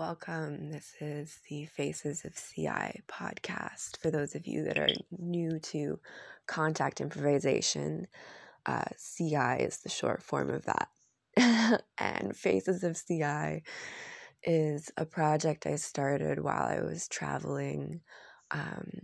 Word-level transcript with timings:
welcome. 0.00 0.70
This 0.70 0.94
is 0.98 1.40
the 1.50 1.66
Faces 1.66 2.24
of 2.24 2.34
CI 2.34 3.02
podcast. 3.06 3.98
For 4.00 4.10
those 4.10 4.34
of 4.34 4.46
you 4.46 4.64
that 4.64 4.78
are 4.78 4.88
new 5.10 5.58
to 5.58 6.00
contact 6.46 7.02
improvisation, 7.02 8.06
uh, 8.64 8.84
CI 8.96 9.60
is 9.60 9.80
the 9.80 9.90
short 9.90 10.22
form 10.22 10.48
of 10.48 10.64
that. 10.64 11.82
and 11.98 12.34
Faces 12.34 12.82
of 12.82 12.98
CI 13.06 13.62
is 14.42 14.90
a 14.96 15.04
project 15.04 15.66
I 15.66 15.76
started 15.76 16.42
while 16.42 16.62
I 16.62 16.80
was 16.80 17.06
traveling 17.06 18.00
um, 18.50 19.02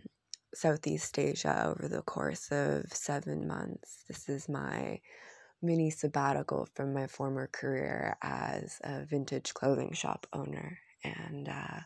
Southeast 0.55 1.19
Asia 1.19 1.75
over 1.77 1.89
the 1.89 2.01
course 2.01 2.49
of 2.51 2.91
seven 2.91 3.47
months. 3.47 4.03
This 4.09 4.31
is 4.31 4.49
my 4.49 5.01
mini 5.61 5.91
sabbatical 5.91 6.67
from 6.75 6.95
my 6.95 7.07
former 7.07 7.51
career 7.53 8.17
as 8.23 8.81
a 8.83 9.05
vintage 9.05 9.53
clothing 9.53 9.93
shop 9.93 10.27
owner. 10.33 10.79
And 11.29 11.49
uh, 11.49 11.81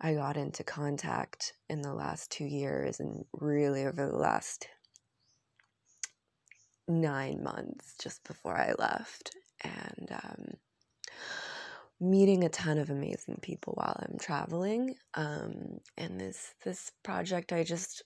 I 0.00 0.14
got 0.14 0.36
into 0.36 0.64
contact 0.64 1.52
in 1.68 1.82
the 1.82 1.94
last 1.94 2.30
two 2.30 2.44
years 2.44 3.00
and 3.00 3.24
really 3.32 3.86
over 3.86 4.06
the 4.06 4.16
last 4.16 4.66
nine 6.88 7.42
months 7.42 7.94
just 8.02 8.24
before 8.24 8.56
I 8.56 8.72
left. 8.78 9.32
And 9.62 10.08
um, 10.10 10.44
meeting 12.00 12.44
a 12.44 12.48
ton 12.48 12.78
of 12.78 12.88
amazing 12.90 13.38
people 13.42 13.74
while 13.76 13.96
I'm 14.00 14.18
traveling. 14.18 14.94
Um, 15.14 15.80
and 15.98 16.18
this 16.20 16.54
this 16.64 16.90
project 17.02 17.52
I 17.52 17.62
just 17.62 18.02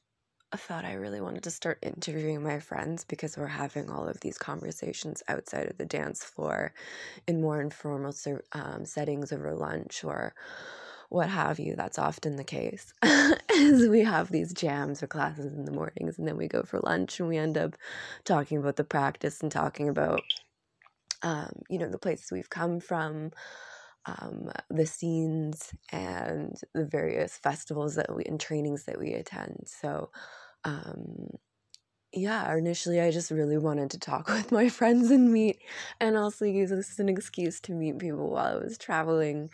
thought 0.56 0.84
I 0.84 0.94
really 0.94 1.20
wanted 1.20 1.42
to 1.44 1.50
start 1.50 1.78
interviewing 1.82 2.42
my 2.42 2.60
friends 2.60 3.04
because 3.04 3.36
we're 3.36 3.46
having 3.46 3.90
all 3.90 4.06
of 4.06 4.20
these 4.20 4.38
conversations 4.38 5.22
outside 5.28 5.68
of 5.68 5.78
the 5.78 5.86
dance 5.86 6.22
floor 6.22 6.74
in 7.26 7.40
more 7.40 7.60
informal 7.60 8.14
um, 8.52 8.84
settings 8.84 9.32
over 9.32 9.54
lunch 9.54 10.04
or 10.04 10.34
what 11.08 11.28
have 11.28 11.58
you. 11.58 11.76
That's 11.76 11.98
often 11.98 12.36
the 12.36 12.44
case. 12.44 12.92
As 13.02 13.88
we 13.88 14.00
have 14.00 14.30
these 14.30 14.52
jams 14.52 15.02
or 15.02 15.06
classes 15.06 15.52
in 15.52 15.64
the 15.64 15.72
mornings 15.72 16.18
and 16.18 16.26
then 16.28 16.36
we 16.36 16.48
go 16.48 16.62
for 16.62 16.80
lunch 16.80 17.20
and 17.20 17.28
we 17.28 17.38
end 17.38 17.56
up 17.56 17.76
talking 18.24 18.58
about 18.58 18.76
the 18.76 18.84
practice 18.84 19.40
and 19.40 19.50
talking 19.50 19.88
about, 19.88 20.22
um, 21.22 21.62
you 21.70 21.78
know, 21.78 21.88
the 21.88 21.98
places 21.98 22.30
we've 22.30 22.50
come 22.50 22.80
from. 22.80 23.30
Um, 24.06 24.50
the 24.68 24.84
scenes 24.84 25.72
and 25.90 26.60
the 26.74 26.84
various 26.84 27.38
festivals 27.38 27.94
that 27.94 28.14
we 28.14 28.22
and 28.24 28.38
trainings 28.38 28.84
that 28.84 28.98
we 28.98 29.14
attend. 29.14 29.64
So 29.64 30.10
um, 30.64 31.28
yeah, 32.16 32.54
initially 32.56 33.00
I 33.00 33.10
just 33.10 33.30
really 33.30 33.58
wanted 33.58 33.90
to 33.90 33.98
talk 33.98 34.28
with 34.30 34.52
my 34.52 34.68
friends 34.68 35.10
and 35.10 35.32
meet, 35.32 35.60
and 36.00 36.16
also 36.16 36.44
use 36.44 36.70
this 36.70 36.90
as 36.90 36.98
an 36.98 37.08
excuse 37.08 37.60
to 37.60 37.72
meet 37.72 37.98
people 37.98 38.30
while 38.30 38.56
I 38.58 38.64
was 38.64 38.78
traveling 38.78 39.50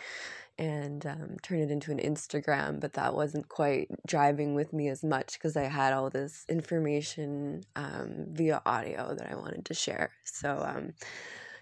and 0.58 1.06
um, 1.06 1.36
turn 1.42 1.58
it 1.61 1.70
into 1.70 1.91
an 1.91 1.98
Instagram. 1.98 2.81
But 2.81 2.92
that 2.94 3.14
wasn't 3.14 3.48
quite 3.48 3.88
driving 4.06 4.55
with 4.55 4.72
me 4.72 4.88
as 4.88 5.03
much 5.03 5.34
because 5.34 5.56
I 5.56 5.64
had 5.64 5.94
all 5.94 6.11
this 6.11 6.44
information 6.48 7.62
um, 7.77 8.27
via 8.28 8.61
audio 8.66 9.14
that 9.14 9.31
I 9.31 9.36
wanted 9.36 9.64
to 9.66 9.75
share. 9.75 10.11
So, 10.25 10.62
um, 10.66 10.92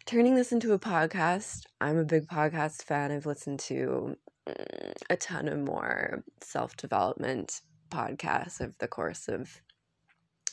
turning 0.04 0.34
this 0.34 0.52
into 0.52 0.72
a 0.72 0.78
podcast, 0.78 1.62
I'm 1.80 1.96
a 1.96 2.04
big 2.04 2.26
podcast 2.26 2.82
fan. 2.82 3.12
I've 3.12 3.26
listened 3.26 3.60
to 3.60 4.16
mm, 4.48 4.92
a 5.08 5.16
ton 5.16 5.48
of 5.48 5.58
more 5.60 6.24
self 6.42 6.76
development 6.76 7.60
podcasts 7.88 8.60
over 8.60 8.74
the 8.78 8.88
course 8.88 9.28
of 9.28 9.62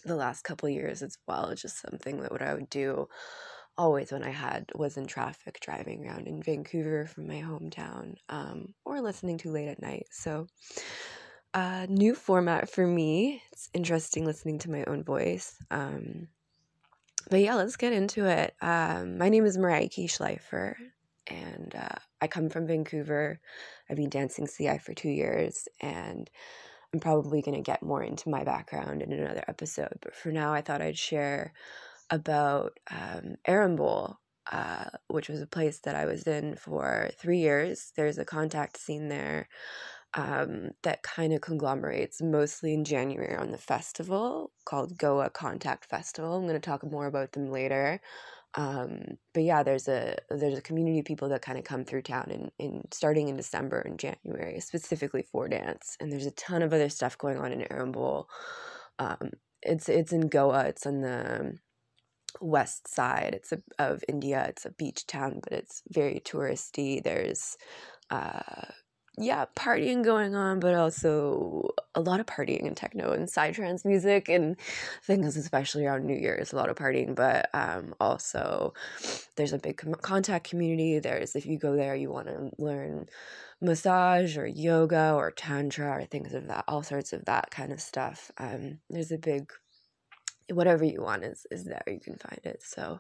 the 0.04 0.16
last 0.16 0.44
couple 0.44 0.70
years 0.70 1.02
as 1.02 1.18
well. 1.28 1.54
Just 1.56 1.82
something 1.82 2.22
that 2.22 2.32
what 2.32 2.42
I 2.42 2.54
would 2.54 2.70
do 2.70 3.08
always 3.78 4.12
when 4.12 4.24
I 4.24 4.30
had 4.30 4.72
was 4.76 4.98
in 4.98 5.06
traffic 5.06 5.60
driving 5.62 6.06
around 6.06 6.28
in 6.28 6.42
Vancouver 6.42 7.08
from 7.08 7.28
my 7.28 7.42
hometown 7.42 8.16
um, 8.30 8.74
or 8.86 9.02
listening 9.02 9.38
to 9.40 9.52
late 9.52 9.68
at 9.68 9.82
night. 9.82 10.08
So 10.12 10.48
uh, 11.54 11.86
new 11.90 12.16
format 12.16 12.70
for 12.70 12.86
me. 12.86 13.42
It's 13.52 13.70
interesting 13.74 14.26
listening 14.26 14.60
to 14.60 14.72
my 14.72 14.84
own 14.86 15.04
voice. 15.04 15.56
Um, 15.72 16.28
but 17.30 17.40
yeah, 17.40 17.56
let's 17.56 17.76
get 17.76 17.94
into 17.94 18.26
it. 18.26 18.54
Um, 18.62 19.18
my 19.18 19.30
name 19.30 19.46
is 19.46 19.58
Mariah 19.58 19.90
Schleifer, 19.90 20.76
and 21.28 21.74
uh, 21.76 21.98
I 22.22 22.28
come 22.28 22.50
from 22.50 22.68
Vancouver. 22.68 23.40
I've 23.90 23.98
been 23.98 24.10
dancing 24.10 24.48
CI 24.48 24.78
for 24.78 24.94
two 24.94 25.10
years, 25.10 25.68
and 25.82 26.30
I'm 26.96 27.02
probably 27.02 27.42
going 27.42 27.58
to 27.58 27.62
get 27.62 27.84
more 27.84 28.02
into 28.02 28.30
my 28.30 28.46
background 28.46 29.02
in 29.02 29.12
another 29.12 29.44
episode. 29.50 29.98
But 30.02 30.16
for 30.16 30.32
now, 30.32 30.54
I 30.54 30.62
thought 30.62 30.82
I'd 30.82 30.98
share 30.98 31.52
about 32.10 32.80
um, 32.90 33.36
Arambol, 33.46 34.16
uh, 34.50 34.86
which 35.08 35.28
was 35.28 35.42
a 35.42 35.48
place 35.48 35.80
that 35.80 35.94
I 35.94 36.06
was 36.06 36.24
in 36.24 36.56
for 36.56 37.10
three 37.20 37.40
years. 37.40 37.92
There's 37.98 38.18
a 38.18 38.24
contact 38.24 38.78
scene 38.78 39.10
there 39.10 39.50
um, 40.14 40.70
that 40.84 41.04
kind 41.04 41.34
of 41.34 41.42
conglomerates 41.42 42.22
mostly 42.22 42.74
in 42.74 42.86
January 42.86 43.36
on 43.36 43.52
the 43.52 43.58
festival 43.58 44.54
called 44.64 44.98
Goa 44.98 45.30
Contact 45.30 45.84
Festival. 45.84 46.34
I'm 46.34 46.48
going 46.48 46.54
to 46.54 46.62
talk 46.62 46.90
more 46.90 47.08
about 47.08 47.34
them 47.34 47.52
later. 47.52 48.00
Um, 48.58 49.18
but 49.34 49.44
yeah, 49.44 49.64
there's 49.64 49.88
a 49.88 50.18
there's 50.30 50.58
a 50.58 50.62
community 50.62 51.00
of 51.00 51.06
people 51.06 51.30
that 51.30 51.42
kind 51.42 51.58
of 51.58 51.66
come 51.66 51.84
through 51.84 52.04
town 52.04 52.32
in, 52.32 52.52
in 52.58 52.84
starting 52.92 53.28
in 53.28 53.36
December 53.36 53.82
and 53.82 54.00
January, 54.00 54.60
specifically 54.62 55.24
for 55.24 55.48
dance. 55.50 55.98
And 56.00 56.12
there's 56.12 56.26
a 56.26 56.32
ton 56.32 56.62
of 56.62 56.74
other 56.74 56.90
stuff 56.90 57.18
going 57.18 57.38
on 57.38 57.52
in 57.52 57.62
Arambol. 57.62 58.26
Um, 58.98 59.32
it's 59.62 59.90
it's 59.90 60.14
in 60.14 60.30
Goa. 60.30 60.66
It's 60.66 60.86
on 60.86 61.02
the 61.02 61.58
west 62.42 62.88
side. 62.94 63.34
It's 63.34 63.52
a, 63.52 63.62
of 63.80 64.04
India. 64.08 64.46
It's 64.48 64.66
a 64.66 64.72
beach 64.72 65.06
town, 65.06 65.42
but 65.44 65.54
it's 65.54 65.82
very 65.90 66.22
touristy. 66.26 67.04
There's 67.04 67.58
uh, 68.10 68.42
yeah, 69.18 69.46
partying 69.56 70.04
going 70.04 70.36
on, 70.36 70.60
but 70.60 70.74
also 70.74 71.70
a 71.94 72.02
lot 72.02 72.20
of 72.20 72.26
partying 72.26 72.68
and 72.68 72.76
techno 72.76 73.12
and 73.12 73.28
psytrance 73.28 73.86
music 73.86 74.28
and 74.28 74.58
things, 75.04 75.38
especially 75.38 75.86
around 75.86 76.06
New 76.06 76.18
Year's, 76.18 76.52
a 76.52 76.56
lot 76.56 76.70
of 76.70 76.76
partying. 76.76 77.16
But 77.16 77.50
um, 77.54 77.96
also, 78.00 78.74
there's 79.38 79.54
a 79.54 79.60
big 79.60 79.78
contact 80.02 80.50
community. 80.50 81.00
There's 81.00 81.36
if 81.36 81.46
you 81.46 81.58
go 81.58 81.76
there, 81.76 81.96
you 81.96 82.12
want 82.12 82.28
to 82.28 82.52
learn 82.58 83.08
massage 83.62 84.38
or 84.38 84.46
yoga 84.46 85.14
or 85.14 85.32
tantra 85.32 85.90
or 85.90 86.06
things 86.06 86.34
of 86.34 86.48
that, 86.48 86.66
all 86.68 86.84
sorts 86.84 87.14
of 87.14 87.26
that 87.26 87.52
kind 87.52 87.72
of 87.72 87.80
stuff. 87.80 88.32
Um, 88.38 88.80
there's 88.90 89.12
a 89.12 89.18
big 89.18 89.52
whatever 90.52 90.84
you 90.84 91.02
want 91.02 91.24
is 91.24 91.46
is 91.52 91.64
there. 91.64 91.84
You 91.88 92.00
can 92.00 92.18
find 92.18 92.42
it. 92.44 92.62
So 92.64 93.00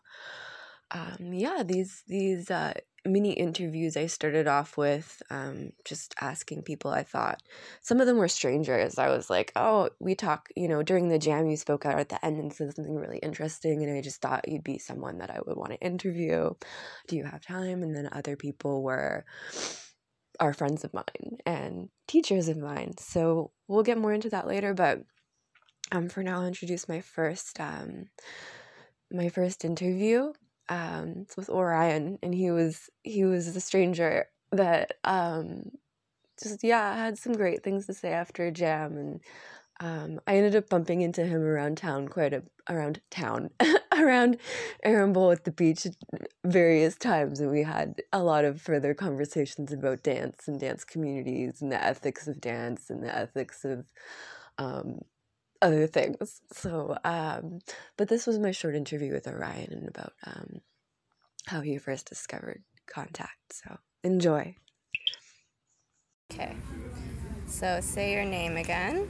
um, 0.92 1.34
yeah, 1.34 1.64
these 1.66 2.04
these 2.08 2.52
uh, 2.52 2.74
mini 3.06 3.34
interviews 3.34 3.96
I 3.96 4.08
started 4.08 4.48
off 4.48 4.78
with 4.78 5.22
um, 5.30 5.72
just 5.86 6.16
asking 6.20 6.64
people 6.64 6.92
I 6.92 7.04
thought 7.04 7.42
some 7.82 8.00
of 8.00 8.08
them 8.08 8.18
were 8.18 8.28
strangers. 8.28 8.98
I 8.98 9.10
was 9.10 9.30
like, 9.30 9.52
oh, 9.56 9.90
we 10.00 10.16
talk, 10.16 10.50
you 10.56 10.68
know, 10.68 10.84
during 10.84 11.10
the 11.10 11.20
jam 11.20 11.48
you 11.48 11.58
spoke 11.58 11.86
out 11.86 12.00
at 12.00 12.10
the 12.10 12.24
end 12.24 12.40
and 12.40 12.52
said 12.52 12.74
something 12.74 12.96
really 12.96 13.20
interesting, 13.20 13.84
and 13.84 13.98
I 13.98 14.02
just 14.02 14.22
thought 14.22 14.48
you'd 14.48 14.64
be 14.64 14.80
someone 14.80 15.20
that 15.20 15.30
I 15.32 15.40
would 15.46 15.58
want 15.58 15.72
to 15.72 15.80
interview. 15.80 16.52
Do 17.08 17.16
you 17.16 17.26
have 17.26 17.42
time? 17.42 17.84
And 17.84 17.96
then 17.96 18.10
other 18.12 18.36
people 18.36 18.84
were 18.84 19.26
are 20.40 20.54
friends 20.54 20.84
of 20.84 20.94
mine 20.94 21.38
and 21.46 21.90
teachers 22.08 22.50
of 22.50 22.58
mine. 22.58 22.94
So 23.00 23.52
we'll 23.68 23.84
get 23.84 23.98
more 23.98 24.14
into 24.14 24.30
that 24.32 24.48
later, 24.48 24.74
but 24.74 25.02
um, 25.92 26.10
for 26.10 26.24
now, 26.24 26.42
I'll 26.42 26.48
introduce 26.48 26.90
my 26.90 27.02
first 27.02 27.60
um, 27.60 28.06
my 29.12 29.30
first 29.30 29.64
interview 29.64 30.34
um, 30.70 31.14
it's 31.22 31.38
with 31.38 31.50
Orion, 31.50 32.20
and 32.24 32.34
he 32.34 32.52
was 32.52 32.90
he 33.04 33.26
was 33.26 33.54
the 33.54 33.62
stranger 33.62 34.28
that 34.52 34.94
um, 35.04 35.72
just 36.42 36.64
yeah 36.64 36.96
had 36.96 37.18
some 37.18 37.34
great 37.34 37.64
things 37.64 37.86
to 37.88 37.94
say 37.94 38.12
after 38.12 38.46
a 38.46 38.52
jam, 38.52 38.98
and 38.98 39.22
um, 39.80 40.20
I 40.26 40.38
ended 40.38 40.56
up 40.56 40.70
bumping 40.70 41.02
into 41.02 41.26
him 41.26 41.42
around 41.42 41.78
town 41.78 42.08
quite 42.08 42.34
a 42.34 42.44
around 42.70 43.02
town 43.12 43.52
around 43.98 44.38
Arambol 44.86 45.34
at 45.34 45.44
the 45.44 45.52
beach 45.52 45.88
various 46.44 46.96
times, 46.96 47.40
and 47.40 47.52
we 47.52 47.64
had 47.64 48.02
a 48.12 48.24
lot 48.24 48.46
of 48.46 48.62
further 48.62 48.94
conversations 48.94 49.72
about 49.72 50.04
dance 50.04 50.48
and 50.48 50.60
dance 50.60 50.84
communities 50.84 51.62
and 51.62 51.72
the 51.72 51.84
ethics 51.84 52.28
of 52.28 52.42
dance 52.42 52.90
and 52.90 53.04
the 53.04 53.16
ethics 53.16 53.66
of 53.66 53.86
um, 54.58 55.00
other 55.62 55.88
things. 55.88 56.42
So, 56.54 56.98
um, 57.04 57.60
but 57.98 58.08
this 58.08 58.28
was 58.28 58.40
my 58.40 58.52
short 58.52 58.76
interview 58.76 59.14
with 59.14 59.28
Orion 59.28 59.72
and 59.72 59.88
about 59.88 60.14
um, 60.26 60.62
how 61.48 61.62
he 61.62 61.78
first 61.78 62.08
discovered 62.08 62.64
contact. 62.88 63.54
So, 63.54 63.78
enjoy. 64.04 64.56
Okay. 66.32 66.56
So, 67.48 67.80
say 67.82 68.14
your 68.14 68.26
name 68.26 68.58
again. 68.58 69.10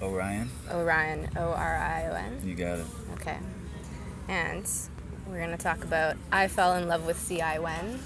Orion. 0.00 0.48
Orion. 0.70 1.28
O 1.36 1.52
R 1.52 1.76
I 1.76 2.06
O 2.06 2.14
N. 2.14 2.40
You 2.44 2.54
got 2.54 2.78
it. 2.78 2.86
Okay. 3.14 3.38
And 4.28 4.68
we're 5.26 5.38
going 5.38 5.50
to 5.50 5.62
talk 5.62 5.84
about 5.84 6.16
I 6.32 6.48
fell 6.48 6.74
in 6.76 6.88
love 6.88 7.06
with 7.06 7.26
CI 7.28 7.58
when. 7.58 8.00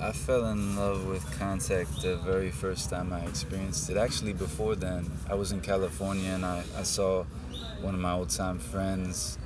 I 0.00 0.12
fell 0.12 0.46
in 0.46 0.76
love 0.76 1.06
with 1.06 1.24
contact 1.38 2.02
the 2.02 2.16
very 2.16 2.50
first 2.50 2.90
time 2.90 3.12
I 3.12 3.20
experienced 3.20 3.88
it. 3.88 3.96
Actually, 3.96 4.32
before 4.32 4.74
then, 4.74 5.10
I 5.30 5.34
was 5.34 5.52
in 5.52 5.60
California 5.60 6.30
and 6.30 6.44
I, 6.44 6.64
I 6.76 6.82
saw 6.82 7.24
one 7.80 7.94
of 7.94 8.00
my 8.00 8.12
old 8.12 8.30
time 8.30 8.58
friends 8.58 9.38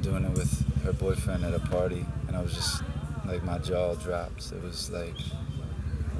doing 0.00 0.24
it 0.24 0.30
with 0.32 0.82
her 0.84 0.92
boyfriend 0.92 1.44
at 1.44 1.54
a 1.54 1.58
party, 1.60 2.06
and 2.28 2.36
I 2.36 2.42
was 2.42 2.54
just 2.54 2.82
like, 3.26 3.42
my 3.44 3.58
jaw 3.58 3.94
dropped. 3.94 4.52
It 4.52 4.62
was 4.62 4.90
like 4.90 5.14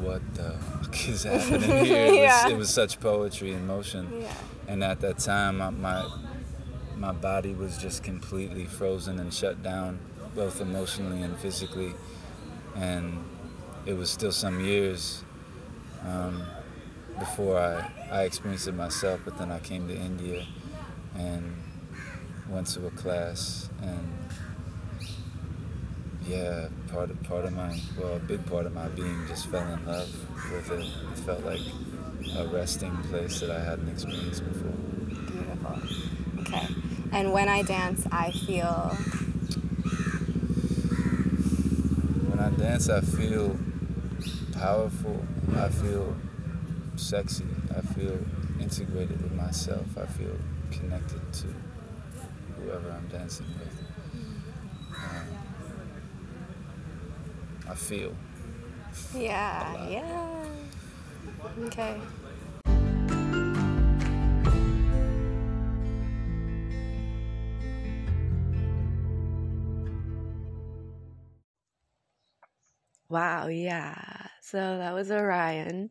what 0.00 0.22
the 0.34 0.52
fuck 0.82 1.08
is 1.08 1.22
happening 1.24 1.84
here? 1.84 2.06
It, 2.06 2.14
Yeah. 2.14 2.44
was, 2.44 2.52
it 2.52 2.56
was 2.56 2.70
such 2.70 2.98
poetry 3.00 3.52
in 3.52 3.66
motion. 3.66 4.08
Yeah. 4.20 4.34
And 4.68 4.82
at 4.84 5.00
that 5.00 5.18
time, 5.18 5.58
my, 5.58 5.70
my 5.70 6.08
my 6.96 7.12
body 7.12 7.54
was 7.54 7.78
just 7.78 8.02
completely 8.02 8.64
frozen 8.66 9.18
and 9.20 9.32
shut 9.32 9.62
down, 9.62 9.98
both 10.34 10.60
emotionally 10.60 11.22
and 11.22 11.36
physically. 11.38 11.94
And 12.76 13.24
it 13.86 13.94
was 13.94 14.10
still 14.10 14.32
some 14.32 14.60
years 14.60 15.24
um, 16.06 16.42
before 17.18 17.58
I, 17.58 17.90
I 18.10 18.22
experienced 18.22 18.68
it 18.68 18.74
myself. 18.74 19.20
But 19.24 19.38
then 19.38 19.50
I 19.50 19.58
came 19.58 19.88
to 19.88 19.94
India 19.94 20.46
and 21.16 21.54
went 22.48 22.66
to 22.68 22.86
a 22.86 22.90
class 22.90 23.68
and 23.82 24.08
yeah, 26.26 26.68
part 26.92 27.10
of 27.10 27.22
part 27.24 27.44
of 27.44 27.52
my 27.52 27.78
well, 27.98 28.16
a 28.16 28.18
big 28.18 28.44
part 28.46 28.66
of 28.66 28.74
my 28.74 28.88
being 28.88 29.24
just 29.26 29.46
fell 29.46 29.66
in 29.72 29.84
love 29.86 30.08
with 30.52 30.70
it. 30.70 30.84
It 30.84 31.18
felt 31.24 31.44
like 31.44 31.60
a 32.36 32.46
resting 32.48 32.96
place 33.04 33.40
that 33.40 33.50
I 33.50 33.58
hadn't 33.60 33.88
experienced 33.88 34.44
before. 34.44 34.70
Beautiful. 34.70 35.78
Okay. 36.40 36.68
And 37.12 37.32
when 37.32 37.48
I 37.48 37.62
dance, 37.62 38.06
I 38.12 38.30
feel 38.30 38.96
When 42.28 42.38
I 42.38 42.50
dance, 42.50 42.88
I 42.88 43.00
feel 43.00 43.58
powerful. 44.60 45.18
I 45.56 45.70
feel 45.70 46.14
sexy. 46.96 47.46
I 47.74 47.80
feel 47.80 48.18
integrated 48.60 49.22
with 49.22 49.32
myself. 49.32 49.86
I 49.96 50.04
feel 50.04 50.36
connected 50.70 51.20
to 51.32 51.46
whoever 52.58 52.90
I'm 52.90 53.08
dancing 53.08 53.46
with. 53.58 53.86
Um, 54.94 55.26
I 57.70 57.74
feel. 57.74 58.14
yeah, 59.16 59.88
yeah. 59.88 60.44
Okay. 61.64 61.96
Wow, 73.08 73.48
yeah. 73.48 74.19
So 74.40 74.78
that 74.78 74.94
was 74.94 75.10
Orion. 75.10 75.90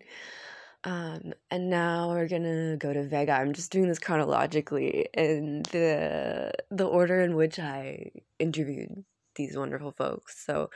Um, 0.84 1.34
and 1.52 1.70
now 1.70 2.10
we're 2.10 2.28
gonna 2.28 2.78
go 2.78 2.94
to 2.94 3.04
Vega. 3.04 3.34
I'm 3.34 3.54
just 3.54 3.72
doing 3.72 3.88
this 3.88 4.00
chronologically 4.00 5.08
in 5.14 5.64
the 5.72 6.54
the 6.72 6.86
order 6.86 7.22
in 7.22 7.36
which 7.36 7.60
I 7.60 8.12
interviewed 8.40 9.04
these 9.36 9.58
wonderful 9.58 9.92
folks. 9.92 10.44
So 10.46 10.70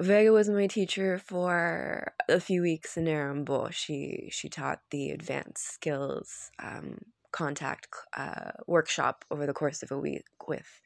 Vega 0.00 0.30
was 0.30 0.48
my 0.48 0.68
teacher 0.68 1.18
for 1.18 2.12
a 2.28 2.38
few 2.38 2.62
weeks 2.62 2.96
in 2.96 3.06
Arambol. 3.06 3.72
She 3.72 4.28
she 4.30 4.48
taught 4.48 4.80
the 4.90 5.10
advanced 5.10 5.66
skills 5.66 6.50
um, 6.62 6.98
contact 7.32 7.88
uh, 8.16 8.52
workshop 8.66 9.24
over 9.30 9.46
the 9.46 9.52
course 9.52 9.82
of 9.82 9.90
a 9.90 9.98
week 9.98 10.26
with 10.46 10.80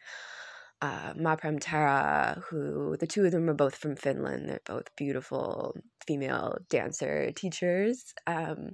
uh, 0.82 1.14
Maprem 1.14 1.58
Tara, 1.60 2.42
who 2.48 2.96
the 2.98 3.06
two 3.06 3.24
of 3.24 3.30
them 3.30 3.48
are 3.48 3.54
both 3.54 3.76
from 3.76 3.94
Finland. 3.94 4.48
They're 4.48 4.60
both 4.66 4.94
beautiful 4.96 5.76
female 6.04 6.58
dancer 6.68 7.30
teachers. 7.30 8.12
Um, 8.26 8.72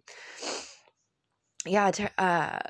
yeah, 1.66 1.90
uh, 2.16 2.60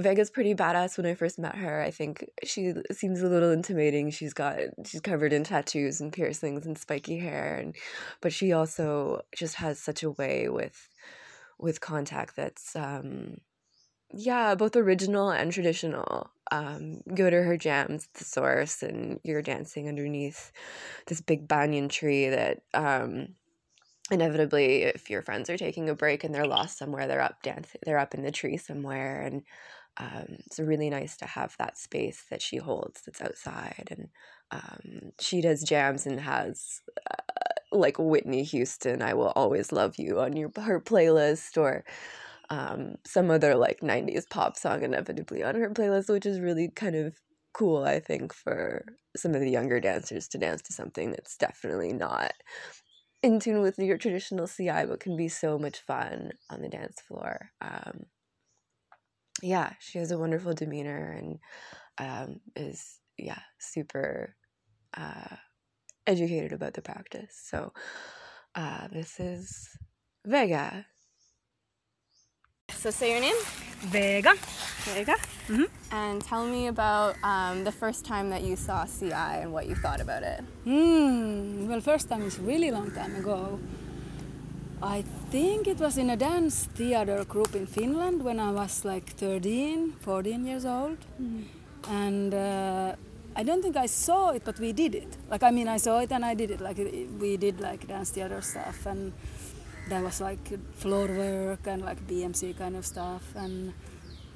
Vega's 0.00 0.30
pretty 0.30 0.54
badass. 0.54 0.96
When 0.96 1.06
I 1.06 1.14
first 1.14 1.38
met 1.38 1.56
her, 1.56 1.82
I 1.82 1.90
think 1.90 2.24
she 2.42 2.72
seems 2.90 3.20
a 3.20 3.28
little 3.28 3.50
intimidating. 3.50 4.10
She's 4.10 4.32
got 4.32 4.58
she's 4.86 5.02
covered 5.02 5.34
in 5.34 5.44
tattoos 5.44 6.00
and 6.00 6.10
piercings 6.10 6.64
and 6.64 6.78
spiky 6.78 7.18
hair, 7.18 7.56
and 7.56 7.76
but 8.22 8.32
she 8.32 8.52
also 8.52 9.20
just 9.36 9.56
has 9.56 9.78
such 9.78 10.02
a 10.02 10.10
way 10.10 10.48
with 10.48 10.88
with 11.58 11.82
contact 11.82 12.34
that's 12.34 12.74
um, 12.74 13.36
yeah, 14.10 14.54
both 14.54 14.74
original 14.74 15.30
and 15.30 15.52
traditional. 15.52 16.30
Um, 16.50 17.00
go 17.14 17.30
to 17.30 17.42
her 17.42 17.56
jams, 17.56 18.08
the 18.14 18.24
source, 18.24 18.82
and 18.82 19.20
you're 19.24 19.42
dancing 19.42 19.88
underneath 19.88 20.52
this 21.06 21.20
big 21.20 21.48
banyan 21.48 21.88
tree 21.88 22.28
that 22.28 22.62
um, 22.74 23.36
inevitably, 24.10 24.82
if 24.82 25.10
your 25.10 25.22
friends 25.22 25.50
are 25.50 25.56
taking 25.56 25.88
a 25.88 25.94
break 25.94 26.24
and 26.24 26.34
they're 26.34 26.46
lost 26.46 26.78
somewhere, 26.78 27.06
they're 27.06 27.20
up 27.22 27.42
dancing, 27.42 27.80
they're 27.84 27.98
up 27.98 28.14
in 28.14 28.22
the 28.22 28.32
tree 28.32 28.56
somewhere, 28.56 29.22
and 29.22 29.42
um, 29.98 30.26
it's 30.46 30.58
really 30.60 30.90
nice 30.90 31.16
to 31.18 31.26
have 31.26 31.56
that 31.58 31.78
space 31.78 32.24
that 32.30 32.42
she 32.42 32.56
holds 32.58 33.02
that's 33.02 33.22
outside, 33.22 33.88
and 33.90 34.08
um, 34.50 35.12
she 35.20 35.40
does 35.40 35.62
jams 35.64 36.06
and 36.06 36.20
has 36.20 36.82
uh, 37.10 37.16
like 37.72 37.98
Whitney 37.98 38.44
Houston, 38.44 39.02
"I 39.02 39.14
Will 39.14 39.32
Always 39.36 39.72
Love 39.72 39.96
You" 39.98 40.20
on 40.20 40.36
your 40.36 40.50
her 40.56 40.80
playlist, 40.80 41.56
or 41.58 41.84
um, 42.50 42.96
some 43.06 43.30
other 43.30 43.54
like 43.54 43.80
90s 43.80 44.28
pop 44.28 44.56
song 44.56 44.82
inevitably 44.82 45.42
on 45.42 45.54
her 45.56 45.70
playlist, 45.70 46.08
which 46.08 46.26
is 46.26 46.40
really 46.40 46.68
kind 46.68 46.96
of 46.96 47.14
cool, 47.52 47.84
I 47.84 48.00
think, 48.00 48.34
for 48.34 48.84
some 49.16 49.34
of 49.34 49.40
the 49.40 49.50
younger 49.50 49.80
dancers 49.80 50.28
to 50.28 50.38
dance 50.38 50.62
to 50.62 50.72
something 50.72 51.10
that's 51.10 51.36
definitely 51.36 51.92
not 51.92 52.32
in 53.22 53.40
tune 53.40 53.62
with 53.62 53.78
your 53.78 53.96
traditional 53.96 54.46
CI, 54.46 54.84
but 54.86 55.00
can 55.00 55.16
be 55.16 55.28
so 55.28 55.58
much 55.58 55.80
fun 55.80 56.32
on 56.50 56.60
the 56.60 56.68
dance 56.68 57.00
floor. 57.00 57.50
Um, 57.62 58.06
yeah, 59.42 59.72
she 59.80 59.98
has 59.98 60.10
a 60.10 60.18
wonderful 60.18 60.52
demeanor 60.52 61.18
and 61.18 61.38
um, 61.98 62.40
is, 62.54 63.00
yeah, 63.16 63.40
super 63.58 64.36
uh, 64.96 65.36
educated 66.06 66.52
about 66.52 66.74
the 66.74 66.82
practice. 66.82 67.40
So 67.48 67.72
uh, 68.54 68.88
this 68.92 69.18
is 69.18 69.68
Vega. 70.26 70.86
So 72.84 72.90
say 72.90 73.12
your 73.12 73.20
name. 73.22 73.36
Vega. 73.94 74.34
Vega. 74.84 75.16
And 75.90 76.22
tell 76.22 76.44
me 76.44 76.66
about 76.66 77.16
um, 77.24 77.64
the 77.64 77.72
first 77.72 78.04
time 78.04 78.28
that 78.28 78.42
you 78.42 78.56
saw 78.56 78.84
CI 78.84 79.40
and 79.40 79.54
what 79.54 79.66
you 79.66 79.74
thought 79.74 80.02
about 80.02 80.22
it. 80.22 80.44
Hmm. 80.64 81.66
Well, 81.66 81.80
first 81.80 82.10
time 82.10 82.20
is 82.24 82.38
really 82.38 82.70
long 82.70 82.90
time 82.90 83.16
ago. 83.16 83.58
I 84.82 85.00
think 85.30 85.66
it 85.66 85.78
was 85.78 85.96
in 85.96 86.10
a 86.10 86.16
dance 86.18 86.68
theater 86.74 87.24
group 87.24 87.54
in 87.54 87.66
Finland 87.66 88.22
when 88.22 88.38
I 88.38 88.50
was 88.50 88.84
like 88.84 89.08
13, 89.16 89.92
14 90.00 90.44
years 90.44 90.66
old. 90.66 90.98
And 91.88 92.34
uh, 92.34 92.96
I 93.34 93.42
don't 93.44 93.62
think 93.62 93.78
I 93.78 93.86
saw 93.86 94.32
it, 94.32 94.42
but 94.44 94.60
we 94.60 94.74
did 94.74 94.94
it. 94.94 95.16
Like, 95.30 95.42
I 95.42 95.50
mean, 95.52 95.68
I 95.68 95.78
saw 95.78 96.00
it 96.00 96.12
and 96.12 96.22
I 96.22 96.34
did 96.34 96.50
it. 96.50 96.60
Like, 96.60 96.76
we 97.18 97.38
did 97.38 97.62
like 97.62 97.88
dance 97.88 98.10
theater 98.10 98.42
stuff. 98.42 98.84
And 98.84 99.14
there 99.88 100.02
was 100.02 100.20
like 100.20 100.46
floor 100.74 101.06
work 101.08 101.66
and 101.66 101.82
like 101.82 102.06
BMC 102.06 102.56
kind 102.56 102.76
of 102.76 102.86
stuff 102.86 103.22
and 103.34 103.72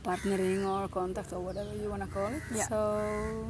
partnering 0.04 0.66
or 0.66 0.88
contact 0.88 1.32
or 1.32 1.40
whatever 1.40 1.74
you 1.74 1.88
want 1.90 2.02
to 2.02 2.08
call 2.08 2.28
it. 2.28 2.42
Yeah. 2.54 2.68
So 2.68 3.48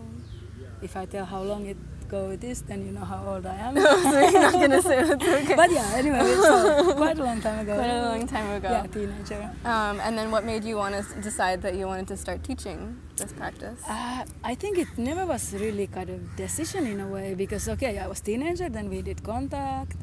if 0.82 0.96
I 0.96 1.06
tell 1.06 1.24
how 1.24 1.42
long 1.42 1.66
it 1.66 1.76
ago 2.08 2.30
it 2.30 2.42
is, 2.42 2.62
then 2.62 2.86
you 2.86 2.92
know 2.92 3.04
how 3.04 3.20
old 3.28 3.44
I 3.44 3.56
am. 3.56 3.76
I'm 3.78 4.32
not 4.32 4.52
gonna 4.52 4.82
say 4.82 5.02
that's 5.02 5.28
okay. 5.38 5.54
but 5.54 5.70
yeah, 5.70 6.00
anyway, 6.00 6.20
it's 6.22 6.44
uh, 6.44 6.94
quite 6.96 7.18
a 7.18 7.24
long 7.24 7.40
time 7.40 7.58
ago. 7.60 7.74
Quite 7.76 7.90
a 7.90 8.02
long 8.02 8.26
time 8.26 8.50
ago. 8.56 8.70
Yeah, 8.70 8.86
teenager. 8.86 9.42
Um, 9.64 10.00
and 10.00 10.16
then 10.16 10.30
what 10.30 10.44
made 10.44 10.64
you 10.64 10.76
want 10.76 10.94
to 10.96 11.20
decide 11.20 11.62
that 11.62 11.74
you 11.74 11.86
wanted 11.86 12.08
to 12.08 12.16
start 12.16 12.42
teaching 12.42 13.00
this 13.16 13.32
practice? 13.32 13.80
Uh, 13.86 14.24
I 14.42 14.54
think 14.54 14.78
it 14.78 14.88
never 14.96 15.26
was 15.26 15.52
really 15.52 15.86
kind 15.86 16.10
of 16.10 16.36
decision 16.36 16.86
in 16.86 17.00
a 17.00 17.08
way 17.08 17.34
because 17.34 17.68
okay, 17.68 17.98
I 17.98 18.06
was 18.06 18.20
teenager, 18.20 18.68
then 18.68 18.88
we 18.88 19.02
did 19.02 19.22
contact, 19.22 19.96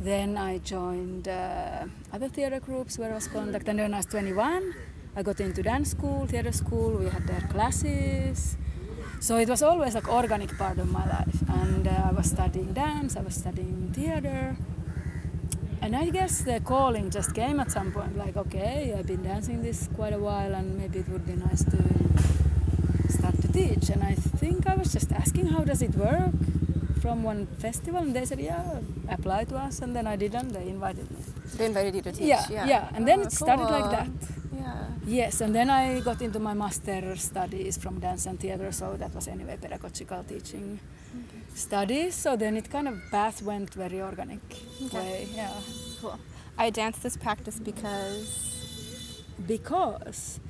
then 0.00 0.36
I 0.36 0.58
joined 0.58 1.26
uh, 1.26 1.86
other 2.12 2.28
theater 2.28 2.60
groups 2.60 2.98
where 2.98 3.10
I 3.10 3.14
was 3.14 3.26
contact, 3.26 3.68
and 3.68 3.78
then 3.78 3.94
I 3.94 3.98
was 3.98 4.06
21, 4.06 4.74
I 5.16 5.22
got 5.22 5.40
into 5.40 5.62
dance 5.62 5.90
school, 5.90 6.26
theater 6.26 6.52
school. 6.52 6.92
We 6.98 7.08
had 7.08 7.26
their 7.26 7.40
classes, 7.50 8.56
so 9.18 9.36
it 9.36 9.48
was 9.48 9.62
always 9.62 9.94
like 9.94 10.08
organic 10.08 10.56
part 10.56 10.78
of 10.78 10.90
my 10.92 11.04
life. 11.04 11.42
And 11.48 11.88
uh, 11.88 12.10
I 12.10 12.12
was 12.12 12.30
studying 12.30 12.72
dance, 12.72 13.16
I 13.16 13.22
was 13.22 13.34
studying 13.34 13.92
theater, 13.92 14.56
and 15.82 15.96
I 15.96 16.10
guess 16.10 16.42
the 16.42 16.60
calling 16.60 17.10
just 17.10 17.34
came 17.34 17.58
at 17.58 17.72
some 17.72 17.90
point. 17.90 18.16
Like, 18.16 18.36
okay, 18.36 18.94
I've 18.96 19.06
been 19.06 19.24
dancing 19.24 19.62
this 19.62 19.88
quite 19.96 20.12
a 20.12 20.18
while, 20.18 20.54
and 20.54 20.78
maybe 20.78 21.00
it 21.00 21.08
would 21.08 21.26
be 21.26 21.34
nice 21.34 21.64
to 21.64 21.78
start 23.08 23.40
to 23.42 23.52
teach. 23.52 23.88
And 23.88 24.04
I 24.04 24.14
think 24.14 24.68
I 24.68 24.76
was 24.76 24.92
just 24.92 25.10
asking, 25.10 25.46
how 25.46 25.64
does 25.64 25.82
it 25.82 25.96
work? 25.96 26.34
From 27.00 27.22
one 27.22 27.46
festival, 27.58 28.00
and 28.00 28.14
they 28.16 28.24
said, 28.24 28.40
yeah, 28.40 28.80
apply 29.08 29.44
to 29.44 29.56
us. 29.56 29.80
And 29.80 29.94
then 29.94 30.06
I 30.06 30.16
didn't. 30.16 30.48
They 30.52 30.68
invited 30.68 31.10
me. 31.10 31.18
They 31.56 31.66
invited 31.66 31.94
you 31.94 32.02
to 32.02 32.12
teach. 32.12 32.26
Yeah, 32.26 32.44
yeah. 32.50 32.88
And 32.94 33.06
then 33.06 33.20
Oh, 33.20 33.22
it 33.22 33.32
started 33.32 33.64
like 33.76 33.90
that. 33.90 34.08
Yeah. 34.52 34.86
Yes, 35.06 35.40
and 35.40 35.54
then 35.54 35.70
I 35.70 36.00
got 36.00 36.20
into 36.20 36.38
my 36.40 36.54
master 36.54 37.14
studies 37.16 37.78
from 37.78 38.00
dance 38.00 38.26
and 38.26 38.38
theater, 38.40 38.72
so 38.72 38.96
that 38.96 39.14
was 39.14 39.28
anyway 39.28 39.56
pedagogical 39.60 40.24
teaching 40.24 40.80
studies. 41.54 42.14
So 42.14 42.36
then 42.36 42.56
it 42.56 42.68
kind 42.70 42.88
of 42.88 42.96
path 43.10 43.42
went 43.42 43.72
very 43.74 44.00
organic 44.02 44.40
way, 44.92 45.28
yeah. 45.34 45.54
Cool. 46.00 46.18
I 46.58 46.70
danced 46.70 47.02
this 47.02 47.16
practice 47.16 47.58
because 47.60 48.26
Because 49.46 50.40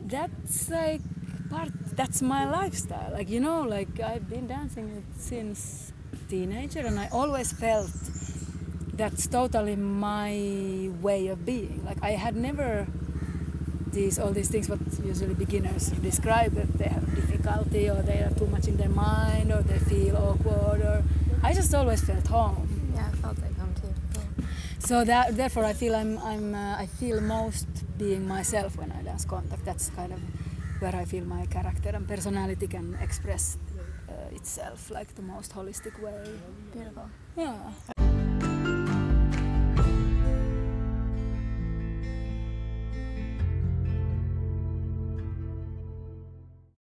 that's 0.00 0.70
like 0.70 1.02
part. 1.50 1.72
That's 1.96 2.20
my 2.20 2.48
lifestyle. 2.48 3.10
Like 3.12 3.28
you 3.30 3.40
know, 3.40 3.62
like 3.62 4.00
I've 4.00 4.28
been 4.28 4.46
dancing 4.46 5.04
since 5.18 5.92
teenager, 6.28 6.80
and 6.80 7.00
I 7.00 7.08
always 7.10 7.52
felt 7.52 7.90
that's 8.92 9.26
totally 9.26 9.76
my 9.76 10.90
way 11.00 11.28
of 11.28 11.44
being. 11.44 11.84
Like 11.84 11.98
I 12.02 12.10
had 12.12 12.36
never 12.36 12.86
these 13.92 14.18
all 14.18 14.30
these 14.30 14.48
things 14.48 14.68
what 14.68 14.78
usually 15.02 15.34
beginners 15.34 15.88
describe 16.02 16.52
that 16.52 16.70
they 16.76 16.84
have 16.84 17.06
difficulty 17.14 17.88
or 17.88 18.02
they 18.02 18.20
are 18.20 18.30
too 18.36 18.46
much 18.46 18.68
in 18.68 18.76
their 18.76 18.90
mind 18.90 19.50
or 19.50 19.62
they 19.62 19.78
feel 19.78 20.16
awkward 20.16 20.82
or 20.82 21.02
I 21.42 21.54
just 21.54 21.74
always 21.74 22.02
felt 22.02 22.26
home. 22.26 22.92
Yeah, 22.94 23.08
I 23.10 23.16
felt 23.16 23.38
like 23.38 23.56
home 23.56 23.74
too. 23.80 24.44
So 24.80 25.04
that 25.04 25.36
therefore 25.36 25.64
I 25.64 25.72
feel 25.72 25.94
I'm 25.94 26.18
I'm 26.18 26.54
uh, 26.54 26.76
I 26.76 26.86
feel 26.86 27.20
most 27.22 27.66
being 27.96 28.28
myself 28.28 28.76
when 28.76 28.92
I 28.92 29.00
dance 29.02 29.24
contact. 29.24 29.64
That's 29.64 29.88
kind 29.90 30.12
of 30.12 30.20
where 30.80 30.94
I 30.94 31.04
feel 31.04 31.24
my 31.24 31.46
character 31.46 31.90
and 31.90 32.06
personality 32.06 32.66
can 32.66 32.96
express 33.00 33.58
uh, 34.08 34.34
itself 34.34 34.90
like 34.90 35.14
the 35.14 35.22
most 35.22 35.52
holistic 35.54 36.00
way. 36.00 36.38
Beautiful. 36.72 37.08
Yeah. 37.36 37.56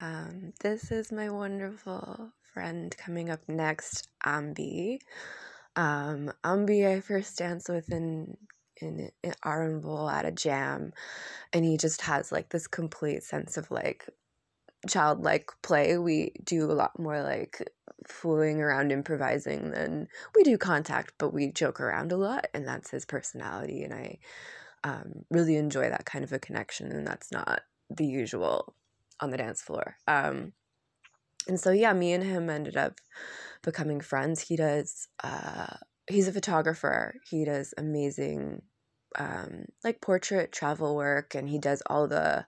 Um, 0.02 0.54
this 0.62 0.92
is 0.92 1.12
my 1.12 1.30
wonderful 1.30 2.32
friend 2.54 2.96
coming 2.98 3.30
up 3.30 3.40
next, 3.48 4.08
Ambi. 4.26 5.00
Um, 5.76 6.32
Ambi, 6.44 6.88
I 6.88 7.02
first 7.02 7.38
danced 7.38 7.70
with 7.70 7.92
in 7.92 8.38
in, 8.82 9.12
in 9.24 9.34
Arambol 9.44 10.12
at 10.12 10.26
a 10.26 10.32
jam, 10.32 10.94
and 11.54 11.66
he 11.66 11.78
just 11.78 12.02
has 12.02 12.32
like 12.32 12.50
this 12.50 12.68
complete 12.68 13.24
sense 13.24 13.58
of 13.58 13.72
like 13.72 14.08
childlike 14.88 15.52
play. 15.62 15.98
We 15.98 16.34
do 16.44 16.72
a 16.72 16.74
lot 16.74 17.00
more 17.00 17.22
like 17.22 17.72
fooling 18.08 18.62
around, 18.62 18.92
improvising 18.92 19.72
than 19.72 20.08
we 20.36 20.44
do 20.44 20.58
contact, 20.58 21.14
but 21.18 21.34
we 21.34 21.52
joke 21.52 21.80
around 21.80 22.12
a 22.12 22.18
lot, 22.18 22.48
and 22.54 22.68
that's 22.68 22.92
his 22.92 23.06
personality. 23.06 23.84
And 23.84 23.94
I 23.94 24.20
um, 24.84 25.26
really 25.30 25.56
enjoy 25.56 25.90
that 25.90 26.06
kind 26.06 26.24
of 26.24 26.34
a 26.34 26.40
connection, 26.40 26.92
and 26.92 27.06
that's 27.06 27.32
not 27.32 27.62
the 27.90 28.06
usual 28.06 28.76
on 29.20 29.32
the 29.32 29.38
dance 29.38 29.62
floor. 29.62 29.98
Um, 30.08 30.54
and 31.48 31.60
so 31.60 31.72
yeah, 31.72 31.94
me 31.94 32.14
and 32.14 32.24
him 32.24 32.50
ended 32.50 32.78
up 32.78 33.00
becoming 33.64 34.02
friends. 34.02 34.42
He 34.42 34.56
does 34.56 35.08
uh, 35.24 35.78
he's 36.08 36.28
a 36.28 36.34
photographer. 36.34 37.16
He 37.30 37.46
does 37.46 37.74
amazing 37.78 38.62
um, 39.18 39.66
like 39.84 40.02
portrait 40.02 40.52
travel 40.52 40.96
work, 40.96 41.36
and 41.36 41.50
he 41.50 41.60
does 41.60 41.82
all 41.88 42.08
the 42.08 42.46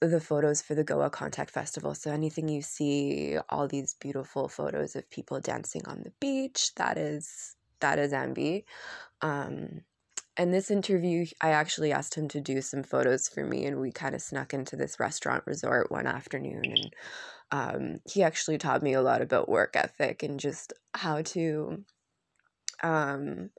the 0.00 0.20
photos 0.20 0.60
for 0.60 0.74
the 0.74 0.82
Goa 0.82 1.10
Contact 1.10 1.50
Festival. 1.50 1.94
So 1.94 2.10
anything 2.10 2.48
you 2.48 2.60
see, 2.60 3.36
all 3.48 3.68
these 3.68 3.94
beautiful 3.94 4.48
photos 4.48 4.96
of 4.96 5.08
people 5.10 5.38
dancing 5.38 5.82
on 5.86 6.02
the 6.02 6.12
beach, 6.20 6.74
that 6.76 6.98
is 6.98 7.56
that 7.80 7.98
is 7.98 8.12
Ambi. 8.12 8.64
Um, 9.20 9.82
and 10.36 10.52
this 10.52 10.70
interview, 10.70 11.26
I 11.42 11.50
actually 11.50 11.92
asked 11.92 12.14
him 12.14 12.26
to 12.28 12.40
do 12.40 12.62
some 12.62 12.82
photos 12.82 13.28
for 13.28 13.44
me, 13.44 13.66
and 13.66 13.78
we 13.80 13.92
kind 13.92 14.14
of 14.14 14.22
snuck 14.22 14.54
into 14.54 14.76
this 14.76 14.98
restaurant 14.98 15.44
resort 15.46 15.90
one 15.90 16.06
afternoon. 16.06 16.64
And 16.64 16.96
um, 17.50 18.00
he 18.10 18.22
actually 18.22 18.56
taught 18.56 18.82
me 18.82 18.94
a 18.94 19.02
lot 19.02 19.20
about 19.20 19.48
work 19.48 19.76
ethic 19.76 20.22
and 20.22 20.40
just 20.40 20.72
how 20.94 21.20
to 21.22 21.84
um, 22.82 23.50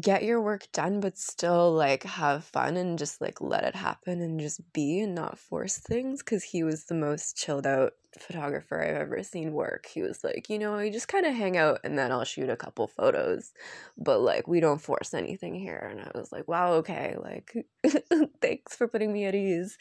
get 0.00 0.24
your 0.24 0.40
work 0.40 0.66
done, 0.72 1.00
but 1.00 1.18
still 1.18 1.72
like 1.72 2.04
have 2.04 2.44
fun 2.44 2.76
and 2.76 2.98
just 2.98 3.20
like 3.20 3.40
let 3.40 3.64
it 3.64 3.74
happen 3.74 4.20
and 4.20 4.40
just 4.40 4.60
be 4.72 5.00
and 5.00 5.14
not 5.14 5.38
force 5.38 5.78
things. 5.78 6.22
Because 6.22 6.42
he 6.44 6.62
was 6.62 6.84
the 6.84 6.94
most 6.94 7.36
chilled 7.36 7.66
out 7.66 7.92
photographer 8.18 8.82
I've 8.82 8.96
ever 8.96 9.22
seen 9.22 9.52
work. 9.52 9.86
He 9.86 10.02
was 10.02 10.22
like, 10.24 10.48
you 10.48 10.58
know, 10.58 10.78
you 10.78 10.92
just 10.92 11.08
kind 11.08 11.26
of 11.26 11.34
hang 11.34 11.56
out 11.56 11.80
and 11.84 11.98
then 11.98 12.12
I'll 12.12 12.24
shoot 12.24 12.50
a 12.50 12.56
couple 12.56 12.86
photos, 12.86 13.52
but 13.96 14.20
like 14.20 14.46
we 14.46 14.60
don't 14.60 14.80
force 14.80 15.14
anything 15.14 15.54
here. 15.54 15.88
And 15.90 16.00
I 16.00 16.10
was 16.14 16.32
like, 16.32 16.48
wow, 16.48 16.72
okay, 16.74 17.16
like 17.18 17.54
thanks 18.40 18.76
for 18.76 18.88
putting 18.88 19.12
me 19.12 19.24
at 19.24 19.34
ease. 19.34 19.78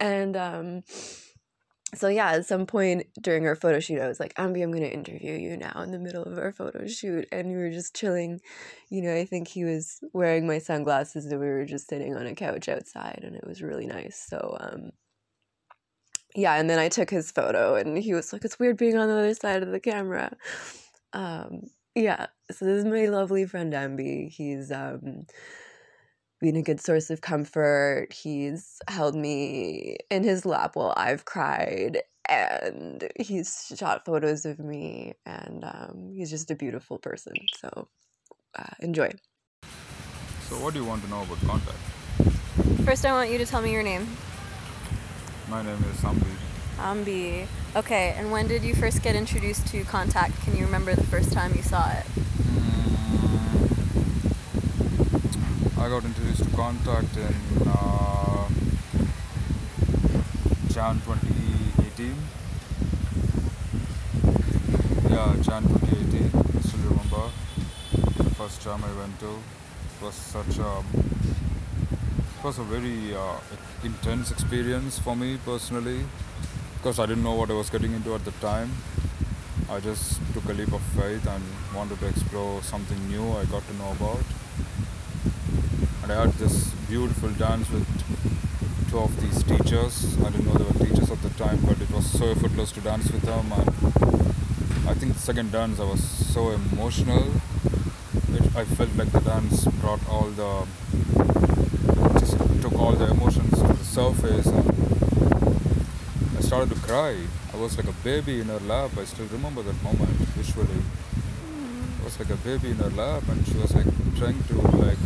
And 0.00 0.36
um 0.36 0.82
so 1.94 2.08
yeah, 2.08 2.32
at 2.32 2.46
some 2.46 2.66
point 2.66 3.06
during 3.20 3.46
our 3.46 3.54
photo 3.54 3.80
shoot, 3.80 4.00
I 4.00 4.08
was 4.08 4.20
like, 4.20 4.34
Ambi, 4.34 4.62
I'm 4.62 4.72
gonna 4.72 4.86
interview 4.86 5.34
you 5.34 5.56
now 5.56 5.80
in 5.82 5.90
the 5.90 5.98
middle 5.98 6.22
of 6.22 6.36
our 6.38 6.52
photo 6.52 6.86
shoot, 6.86 7.26
and 7.32 7.48
we 7.48 7.56
were 7.56 7.70
just 7.70 7.96
chilling. 7.96 8.40
You 8.90 9.02
know, 9.02 9.14
I 9.14 9.24
think 9.24 9.48
he 9.48 9.64
was 9.64 10.00
wearing 10.12 10.46
my 10.46 10.58
sunglasses, 10.58 11.26
and 11.26 11.40
we 11.40 11.46
were 11.46 11.64
just 11.64 11.88
sitting 11.88 12.14
on 12.16 12.26
a 12.26 12.34
couch 12.34 12.68
outside, 12.68 13.20
and 13.22 13.34
it 13.36 13.46
was 13.46 13.62
really 13.62 13.86
nice. 13.86 14.24
So, 14.28 14.56
um, 14.60 14.90
yeah, 16.34 16.54
and 16.56 16.68
then 16.68 16.78
I 16.78 16.88
took 16.88 17.10
his 17.10 17.30
photo, 17.30 17.74
and 17.74 17.96
he 17.98 18.14
was 18.14 18.32
like, 18.32 18.44
"It's 18.44 18.58
weird 18.58 18.76
being 18.76 18.96
on 18.98 19.08
the 19.08 19.14
other 19.18 19.34
side 19.34 19.62
of 19.62 19.70
the 19.70 19.80
camera." 19.80 20.36
Um, 21.14 21.62
yeah, 21.94 22.26
so 22.50 22.64
this 22.64 22.78
is 22.78 22.84
my 22.84 23.06
lovely 23.06 23.46
friend 23.46 23.72
Ambi. 23.72 24.30
He's 24.30 24.70
um 24.70 25.24
been 26.40 26.56
a 26.56 26.62
good 26.62 26.80
source 26.80 27.10
of 27.10 27.20
comfort. 27.20 28.08
He's 28.12 28.80
held 28.88 29.14
me 29.14 29.96
in 30.10 30.22
his 30.22 30.46
lap 30.46 30.76
while 30.76 30.94
I've 30.96 31.24
cried, 31.24 32.02
and 32.28 33.08
he's 33.18 33.72
shot 33.76 34.04
photos 34.04 34.44
of 34.44 34.58
me, 34.58 35.14
and 35.26 35.64
um, 35.64 36.12
he's 36.14 36.30
just 36.30 36.50
a 36.50 36.54
beautiful 36.54 36.98
person. 36.98 37.34
So 37.56 37.88
uh, 38.58 38.74
enjoy. 38.80 39.12
So, 40.48 40.56
what 40.56 40.72
do 40.72 40.80
you 40.80 40.86
want 40.86 41.02
to 41.04 41.10
know 41.10 41.22
about 41.22 41.40
contact? 41.40 41.78
First, 42.84 43.04
I 43.04 43.12
want 43.12 43.30
you 43.30 43.38
to 43.38 43.46
tell 43.46 43.60
me 43.60 43.72
your 43.72 43.82
name. 43.82 44.08
My 45.48 45.62
name 45.62 45.76
is 45.90 46.00
Sambi. 46.00 46.26
Ambi. 46.78 47.46
Okay, 47.76 48.14
and 48.16 48.30
when 48.30 48.46
did 48.48 48.62
you 48.62 48.74
first 48.74 49.02
get 49.02 49.14
introduced 49.14 49.66
to 49.68 49.84
contact? 49.84 50.40
Can 50.42 50.56
you 50.56 50.64
remember 50.64 50.94
the 50.94 51.04
first 51.04 51.32
time 51.32 51.54
you 51.54 51.62
saw 51.62 51.90
it? 51.90 52.06
I 55.80 55.88
got 55.88 56.04
introduced 56.04 56.42
to 56.42 56.50
contact 56.56 57.16
in 57.16 57.34
uh, 57.68 58.48
Jan 60.74 61.00
2018. 61.06 62.14
Yeah, 65.08 65.36
Jan 65.40 65.62
2018. 65.62 66.30
I 66.34 66.60
still 66.62 66.80
remember 66.80 67.30
the 68.16 68.30
first 68.34 68.60
time 68.62 68.82
I 68.82 68.92
went 68.98 69.20
to. 69.20 69.30
It 69.30 70.02
was 70.02 70.14
such 70.14 70.58
a 70.58 70.82
it 72.38 72.44
was 72.44 72.58
a 72.58 72.64
very 72.64 73.14
uh, 73.14 73.36
intense 73.84 74.32
experience 74.32 74.98
for 74.98 75.14
me 75.14 75.38
personally 75.44 76.04
because 76.74 76.98
I 76.98 77.06
didn't 77.06 77.22
know 77.22 77.34
what 77.34 77.50
I 77.50 77.54
was 77.54 77.70
getting 77.70 77.92
into 77.92 78.16
at 78.16 78.24
the 78.24 78.32
time. 78.32 78.72
I 79.70 79.78
just 79.78 80.20
took 80.34 80.44
a 80.46 80.52
leap 80.52 80.72
of 80.72 80.82
faith 80.98 81.24
and 81.28 81.44
wanted 81.72 82.00
to 82.00 82.08
explore 82.08 82.62
something 82.64 82.98
new 83.08 83.30
I 83.36 83.44
got 83.44 83.64
to 83.68 83.74
know 83.74 83.92
about. 83.92 84.24
And 86.02 86.12
I 86.12 86.26
had 86.26 86.32
this 86.34 86.70
beautiful 86.88 87.30
dance 87.30 87.70
with 87.70 87.86
two 88.90 88.98
of 88.98 89.20
these 89.20 89.42
teachers. 89.42 90.16
I 90.24 90.30
didn't 90.30 90.46
know 90.46 90.54
they 90.54 90.64
were 90.64 90.86
teachers 90.86 91.10
at 91.10 91.20
the 91.22 91.30
time, 91.30 91.60
but 91.66 91.80
it 91.80 91.90
was 91.90 92.10
so 92.10 92.26
effortless 92.26 92.72
to 92.72 92.80
dance 92.80 93.10
with 93.10 93.22
them. 93.22 93.52
And 93.52 94.88
I 94.88 94.94
think 94.94 95.14
the 95.14 95.20
second 95.20 95.52
dance 95.52 95.78
I 95.80 95.84
was 95.84 96.02
so 96.02 96.50
emotional. 96.50 97.30
It, 98.32 98.56
I 98.56 98.64
felt 98.64 98.94
like 98.96 99.12
the 99.12 99.20
dance 99.20 99.64
brought 99.82 100.00
all 100.08 100.30
the 100.30 100.66
just 102.18 102.38
took 102.62 102.72
all 102.78 102.92
the 102.92 103.10
emotions 103.10 103.50
to 103.60 103.66
the 103.68 103.84
surface 103.84 104.46
and 104.46 104.66
I 106.36 106.40
started 106.40 106.70
to 106.74 106.80
cry. 106.80 107.16
I 107.52 107.56
was 107.56 107.76
like 107.76 107.88
a 107.88 107.96
baby 108.04 108.40
in 108.40 108.46
her 108.46 108.60
lap. 108.60 108.92
I 108.98 109.04
still 109.04 109.26
remember 109.26 109.62
that 109.62 109.82
moment 109.82 110.10
visually. 110.36 110.82
Was 112.08 112.20
like 112.20 112.30
a 112.30 112.36
baby 112.36 112.70
in 112.70 112.76
her 112.76 112.88
lap 112.88 113.22
and 113.28 113.46
she 113.46 113.52
was 113.58 113.74
like 113.74 113.84
trying 114.16 114.42
to 114.44 114.54
like 114.78 114.96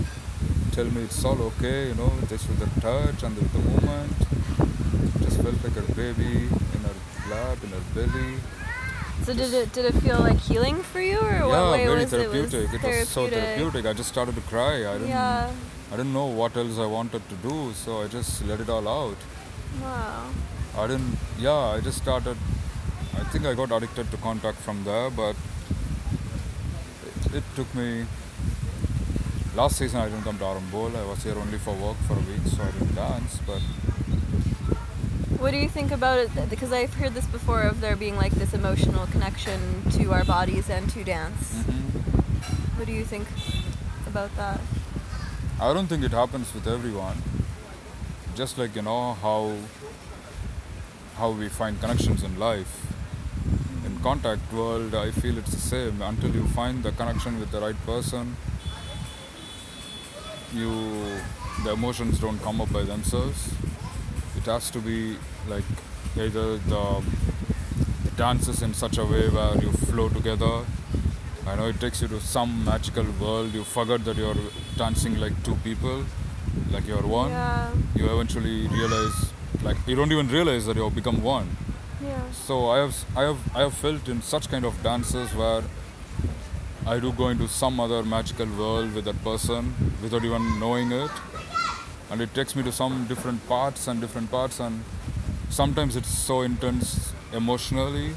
tell 0.71 0.85
me 0.85 1.03
it's 1.03 1.25
all 1.25 1.41
okay, 1.51 1.89
you 1.89 1.95
know, 1.97 2.13
just 2.29 2.49
with 2.49 2.61
the 2.61 2.81
touch 2.81 3.25
and 3.25 3.35
with 3.35 3.53
the 3.53 3.59
movement. 3.59 4.19
Just 5.25 5.43
felt 5.43 5.65
like 5.65 5.77
a 5.79 5.93
baby 5.95 6.47
in 6.75 6.81
her 6.87 6.95
lap, 7.29 7.59
in 7.65 7.71
her 7.71 7.83
belly. 7.93 8.35
So 9.25 9.35
did 9.35 9.53
it 9.53 9.73
did 9.73 9.87
it 9.87 9.95
feel 9.95 10.21
like 10.21 10.39
healing 10.39 10.81
for 10.81 11.01
you, 11.01 11.19
or 11.19 11.33
yeah, 11.33 11.47
what 11.47 11.73
way 11.73 11.87
very 11.87 12.03
was 12.03 12.11
therapeutic. 12.11 12.73
it? 12.73 12.83
Was 12.85 13.01
was 13.01 13.09
so 13.09 13.29
therapeutic. 13.29 13.85
I 13.85 13.95
just 13.95 14.09
started 14.09 14.37
to 14.37 14.43
cry. 14.43 14.87
I 14.89 14.93
didn't 14.93 15.09
Yeah. 15.09 15.51
I 15.91 15.97
didn't 15.97 16.13
know 16.13 16.27
what 16.27 16.57
else 16.57 16.79
I 16.79 16.87
wanted 16.87 17.29
to 17.31 17.35
do, 17.49 17.73
so 17.73 18.03
I 18.03 18.07
just 18.07 18.47
let 18.47 18.61
it 18.61 18.69
all 18.69 18.87
out. 18.87 19.17
Wow. 19.83 20.31
I 20.79 20.87
didn't. 20.87 21.19
Yeah, 21.37 21.63
I 21.77 21.81
just 21.81 21.99
started. 21.99 22.37
I 23.17 23.25
think 23.25 23.45
I 23.45 23.55
got 23.55 23.73
addicted 23.73 24.13
to 24.13 24.17
contact 24.19 24.59
from 24.59 24.85
there, 24.85 25.11
but 25.11 25.35
it, 27.35 27.43
took 27.57 27.75
me. 27.75 28.05
Last 29.55 29.77
season 29.77 30.01
I 30.01 30.09
didn't 30.09 30.23
come 30.23 30.39
to 30.39 30.45
Arambol. 30.45 30.97
I 30.97 31.05
was 31.05 31.23
here 31.23 31.35
only 31.37 31.59
for 31.59 31.75
work 31.75 31.97
for 32.09 32.15
a 32.15 32.21
week, 32.21 32.41
so 32.47 32.63
I 32.63 32.71
didn't 32.71 32.95
dance. 32.95 33.39
But 33.47 33.61
What 35.39 35.51
do 35.51 35.59
you 35.59 35.69
think 35.69 35.91
about 35.91 36.19
it? 36.21 36.31
Because 36.49 36.73
I've 36.73 36.95
heard 36.95 37.15
this 37.15 37.27
before 37.27 37.63
of 37.63 37.81
there 37.81 37.97
being 37.97 38.17
like 38.17 38.33
this 38.33 38.55
emotional 38.55 39.07
connection 39.07 39.83
to 39.93 40.13
our 40.13 40.25
bodies 40.25 40.71
and 40.71 40.89
to 40.91 41.05
dance. 41.05 41.53
mhm. 41.55 42.79
What 42.79 42.87
do 42.87 42.93
you 42.93 43.05
think 43.05 43.29
about 44.07 44.35
that? 44.37 44.61
I 45.61 45.73
don't 45.75 45.87
think 45.87 46.03
it 46.05 46.13
happens 46.13 46.53
with 46.55 46.67
everyone. 46.67 47.23
Just 48.35 48.57
like 48.59 48.75
you 48.75 48.83
know 48.83 49.15
how 49.15 49.57
how 51.19 51.31
we 51.31 51.49
find 51.49 51.79
connections 51.81 52.23
in 52.23 52.39
life. 52.39 52.92
Contact 54.03 54.53
world, 54.53 54.97
I 54.97 55.13
feel 55.13 55.39
it's 55.39 55.53
the 55.53 55.61
same. 55.61 56.03
Until 56.03 56.35
you 56.35 56.45
find 56.49 56.83
the 56.83 56.91
connection 56.91 57.39
with 57.39 57.53
the 57.53 57.61
right 57.61 57.77
person, 57.87 58.37
you 60.53 60.71
the 61.65 61.73
emotions 61.73 62.19
don't 62.19 62.41
come 62.43 62.61
up 62.61 62.73
by 62.73 62.83
themselves. 62.83 63.55
It 64.37 64.45
has 64.47 64.71
to 64.73 64.81
be 64.81 65.17
like 65.49 65.65
either 66.17 66.59
the 66.59 67.03
it 68.07 68.17
dances 68.17 68.63
in 68.63 68.75
such 68.75 68.99
a 68.99 69.05
way 69.05 69.29
where 69.29 69.57
you 69.63 69.71
flow 69.71 70.09
together. 70.09 70.65
I 71.47 71.55
know 71.55 71.69
it 71.69 71.79
takes 71.79 72.03
you 72.03 72.09
to 72.09 72.21
some 72.21 72.65
magical 72.65 73.07
world. 73.21 73.55
You 73.55 73.63
forget 73.63 74.05
that 74.05 74.17
you're 74.17 74.35
dancing 74.77 75.21
like 75.21 75.41
two 75.45 75.55
people, 75.63 76.05
like 76.73 76.89
you're 76.89 77.07
one. 77.07 77.31
Yeah. 77.31 77.71
You 77.95 78.13
eventually 78.13 78.67
realize, 78.67 79.33
like 79.63 79.77
you 79.87 79.95
don't 79.95 80.11
even 80.11 80.29
realize 80.29 80.67
that 80.67 80.77
you've 80.77 80.95
become 80.95 81.23
one. 81.23 81.57
Yeah. 82.03 82.31
So 82.33 82.71
I 82.71 82.79
have 82.79 82.97
I 83.17 83.23
have 83.23 83.57
I 83.57 83.61
have 83.61 83.75
felt 83.75 84.09
in 84.09 84.23
such 84.23 84.49
kind 84.51 84.65
of 84.65 84.83
dances 84.83 85.35
where 85.35 85.63
I 86.87 86.99
do 86.99 87.13
go 87.13 87.29
into 87.29 87.47
some 87.49 87.79
other 87.79 88.03
magical 88.03 88.47
world 88.47 88.93
with 88.95 89.05
that 89.05 89.23
person 89.23 89.75
without 90.03 90.25
even 90.25 90.59
knowing 90.59 90.91
it, 90.91 91.11
and 92.11 92.21
it 92.21 92.35
takes 92.35 92.57
me 92.57 92.63
to 92.65 92.73
some 92.73 93.07
different 93.07 93.47
parts 93.49 93.87
and 93.87 94.01
different 94.01 94.31
parts, 94.31 94.59
and 94.59 94.83
sometimes 95.51 95.95
it's 95.97 96.09
so 96.09 96.43
intense 96.43 97.13
emotionally, 97.33 98.15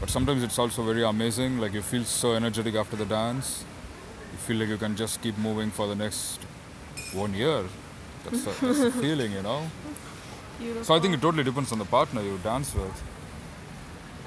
but 0.00 0.10
sometimes 0.10 0.42
it's 0.42 0.58
also 0.58 0.82
very 0.82 1.02
amazing. 1.02 1.58
Like 1.58 1.72
you 1.72 1.82
feel 1.82 2.04
so 2.04 2.34
energetic 2.34 2.74
after 2.74 2.96
the 2.96 3.06
dance, 3.06 3.64
you 4.32 4.38
feel 4.38 4.56
like 4.58 4.68
you 4.68 4.76
can 4.76 4.96
just 4.96 5.22
keep 5.22 5.38
moving 5.38 5.70
for 5.70 5.86
the 5.86 5.94
next 5.94 6.40
one 7.14 7.32
year. 7.32 7.64
That's 8.24 8.42
a, 8.42 8.66
that's 8.66 8.80
the 8.80 8.90
feeling, 9.00 9.32
you 9.32 9.42
know. 9.42 9.62
Beautiful. 10.58 10.84
So 10.84 10.94
I 10.94 11.00
think 11.00 11.14
it 11.14 11.20
totally 11.22 11.44
depends 11.44 11.72
on 11.72 11.78
the 11.78 11.84
partner 11.84 12.22
you 12.22 12.38
dance 12.42 12.74
with. 12.74 13.02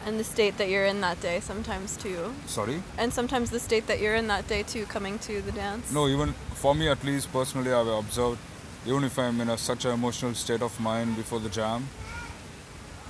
and 0.06 0.20
the 0.20 0.24
state 0.24 0.58
that 0.58 0.68
you're 0.68 0.86
in 0.86 1.00
that 1.02 1.20
day 1.22 1.40
sometimes 1.40 1.96
too. 1.96 2.34
Sorry. 2.48 2.82
And 2.98 3.14
sometimes 3.14 3.52
the 3.52 3.60
state 3.60 3.86
that 3.88 4.00
you're 4.00 4.16
in 4.16 4.28
that 4.28 4.48
day 4.48 4.64
too 4.64 4.86
coming 4.88 5.20
to 5.20 5.42
the 5.44 5.52
dance. 5.52 5.92
No, 5.92 6.08
even 6.08 6.34
for 6.56 6.74
me 6.74 6.88
at 6.90 7.04
least 7.04 7.32
personally, 7.32 7.72
I've 7.72 7.86
observed, 7.88 8.40
even 8.88 9.04
if 9.04 9.20
I'm 9.20 9.40
in 9.42 9.50
a, 9.50 9.58
such 9.58 9.86
an 9.86 9.92
emotional 9.92 10.34
state 10.34 10.64
of 10.64 10.80
mind 10.80 11.16
before 11.18 11.40
the 11.40 11.50
jam, 11.50 11.88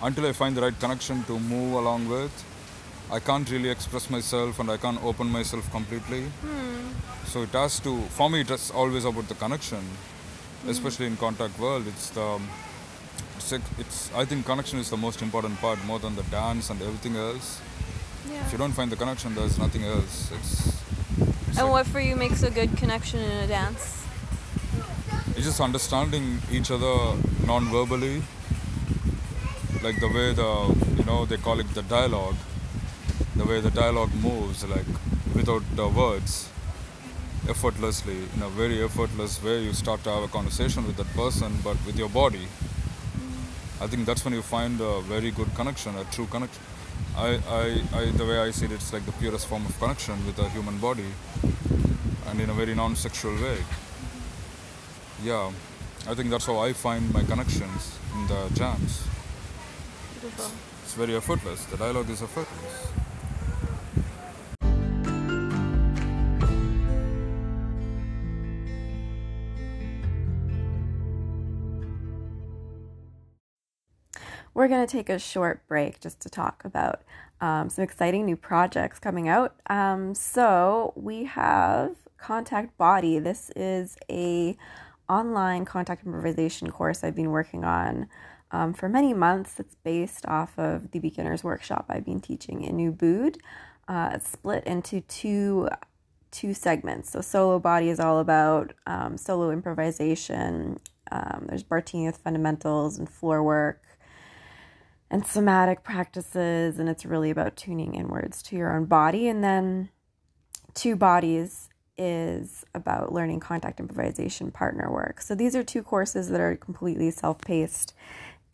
until 0.04 0.25
I 0.25 0.34
find 0.34 0.58
the 0.58 0.62
right 0.62 0.78
connection 0.80 1.24
to 1.25 1.40
move 1.40 1.74
along 1.75 2.10
with, 2.10 2.34
I 3.10 3.20
can't 3.20 3.50
really 3.50 3.70
express 3.70 4.10
myself 4.10 4.60
and 4.60 4.70
I 4.70 4.75
can't 4.78 5.01
open 5.01 5.28
myself 5.28 5.72
completely. 5.72 6.24
Hmm. 6.24 6.90
So 7.25 7.44
it 7.44 7.50
has 7.50 7.80
to, 7.82 8.01
for 8.18 8.30
me, 8.30 8.42
it's 8.42 8.70
always 8.72 9.06
about 9.06 9.30
the 9.30 9.36
connection, 9.36 9.84
especially 10.68 11.06
in 11.06 11.16
contact 11.16 11.58
world. 11.58 11.88
It's 11.88 12.10
the, 12.10 12.40
it's, 13.51 13.69
it's, 13.79 14.12
I 14.13 14.25
think 14.25 14.45
connection 14.45 14.79
is 14.79 14.89
the 14.89 14.98
most 14.98 15.21
important 15.21 15.60
part 15.60 15.83
more 15.86 16.00
than 16.00 16.15
the 16.15 16.24
dance 16.24 16.69
and 16.69 16.81
everything 16.81 17.15
else. 17.15 17.60
Yeah. 18.31 18.45
If 18.45 18.51
you 18.51 18.57
don't 18.57 18.74
find 18.74 18.91
the 18.91 18.95
connection, 18.95 19.33
there's 19.36 19.57
nothing 19.57 19.83
else. 19.83 20.31
It's, 20.31 20.67
it's 20.67 21.57
And 21.57 21.67
like- 21.67 21.71
what 21.71 21.88
for 21.88 22.00
you 22.00 22.15
makes 22.15 22.43
a 22.43 22.51
good 22.51 22.75
connection 22.77 23.19
in 23.19 23.31
a 23.31 23.48
dance? 23.48 23.98
it's 25.36 25.45
just 25.45 25.62
understanding 25.62 26.39
each 26.51 26.69
other 26.71 26.93
non-verbally 27.48 28.21
like 29.81 29.98
the 30.00 30.07
way 30.07 30.33
the 30.33 30.50
you 30.98 31.03
know 31.05 31.25
they 31.25 31.38
call 31.38 31.60
it 31.60 31.69
the 31.74 31.81
dialogue 31.83 32.36
the 33.38 33.45
way 33.45 33.60
the 33.62 33.71
dialogue 33.71 34.13
moves 34.21 34.63
like 34.67 34.86
without 35.33 35.63
the 35.75 35.88
words 35.88 36.50
effortlessly 37.50 38.17
in 38.36 38.41
a 38.43 38.50
very 38.50 38.83
effortless 38.83 39.41
way 39.41 39.63
you 39.63 39.74
start 39.74 40.03
to 40.03 40.10
have 40.12 40.24
a 40.24 40.27
conversation 40.27 40.86
with 40.86 40.98
that 40.98 41.12
person 41.15 41.51
but 41.63 41.77
with 41.86 41.98
your 41.98 42.10
body 42.10 42.45
i 43.82 43.88
think 43.88 44.06
that's 44.06 44.24
when 44.24 44.34
you 44.34 44.42
find 44.42 44.80
a 44.80 45.02
very 45.02 45.32
good 45.32 45.54
connection 45.56 45.96
a 45.98 46.04
true 46.15 46.28
connection. 46.28 46.62
I, 47.17 47.30
I, 47.60 47.65
I 48.00 48.06
the 48.12 48.26
way 48.26 48.38
i 48.39 48.52
see 48.52 48.65
it 48.65 48.72
it's 48.72 48.94
like 48.94 49.06
the 49.06 49.12
purest 49.13 49.48
form 49.48 49.65
of 49.65 49.78
connection 49.80 50.15
with 50.26 50.38
a 50.39 50.48
human 50.50 50.78
body 50.78 51.10
and 52.28 52.39
in 52.39 52.50
a 52.50 52.54
very 52.54 52.74
non-sexual 52.76 53.36
way. 53.41 53.58
Yeah 55.24 55.52
i 56.08 56.13
think 56.15 56.30
that's 56.30 56.46
how 56.46 56.58
i 56.60 56.74
find 56.74 57.13
my 57.13 57.24
connections 57.24 57.98
in 58.15 58.28
the 58.28 58.41
jams. 58.54 59.04
Beautiful. 60.20 60.52
it's 60.84 60.94
very 60.94 61.15
effortless. 61.15 61.65
The 61.65 61.78
dialogue 61.78 62.10
is 62.10 62.22
effortless 62.22 63.01
We're 74.54 74.68
going 74.68 74.86
to 74.86 74.92
take 74.92 75.10
a 75.10 75.18
short 75.18 75.66
break 75.68 76.02
just 76.02 76.20
to 76.22 76.30
talk 76.30 76.64
about 76.66 77.04
um, 77.40 77.70
some 77.70 77.84
exciting 77.84 78.26
new 78.26 78.36
projects 78.36 79.00
coming 79.00 79.30
out. 79.30 79.56
Um, 79.70 80.14
so 80.14 80.92
we 80.96 81.24
have 81.24 81.96
Contact 82.18 82.78
Body. 82.78 83.18
This 83.18 83.50
is 83.56 83.98
a 84.10 84.58
online 85.08 85.64
contact 85.64 86.06
improvisation 86.06 86.70
course 86.70 87.04
I've 87.04 87.16
been 87.16 87.32
working 87.32 87.64
on 87.64 88.08
um, 88.52 88.74
for 88.74 88.90
many 88.90 89.14
months. 89.14 89.58
It's 89.58 89.76
based 89.76 90.26
off 90.26 90.60
of 90.60 90.92
the 90.92 91.00
beginner's 91.00 91.46
workshop 91.46 91.86
I've 91.88 92.06
been 92.06 92.20
teaching 92.20 92.64
in 92.64 92.78
Ubud. 92.78 93.38
Uh, 93.88 94.12
it's 94.14 94.30
split 94.30 94.66
into 94.66 95.02
two 95.02 95.70
two 96.32 96.54
segments. 96.54 97.12
So 97.12 97.20
solo 97.20 97.60
body 97.60 97.90
is 97.90 98.00
all 98.00 98.20
about 98.20 98.74
um, 98.88 99.18
solo 99.18 99.52
improvisation. 99.52 100.80
Um, 101.12 101.46
there's 101.50 101.64
Bartini 101.64 102.06
with 102.06 102.18
fundamentals 102.18 102.98
and 102.98 103.10
floor 103.10 103.44
work 103.44 103.82
and 105.12 105.28
somatic 105.28 105.84
practices, 105.84 106.80
and 106.80 106.88
it's 106.88 107.06
really 107.06 107.30
about 107.30 107.58
tuning 107.58 107.93
inwards 107.93 108.41
to 108.41 108.56
your 108.56 108.74
own 108.74 108.86
body. 108.86 109.28
And 109.28 109.43
then 109.43 109.89
two 110.74 110.95
bodies 110.95 111.67
is 111.97 112.63
about 112.74 113.12
learning 113.12 113.41
contact 113.41 113.82
improvisation 113.82 114.52
partner 114.52 114.89
work. 114.89 115.19
So 115.21 115.36
these 115.36 115.54
are 115.54 115.63
two 115.63 115.84
courses 115.84 116.30
that 116.30 116.39
are 116.39 116.56
completely 116.56 117.12
self 117.12 117.41
paced 117.41 117.93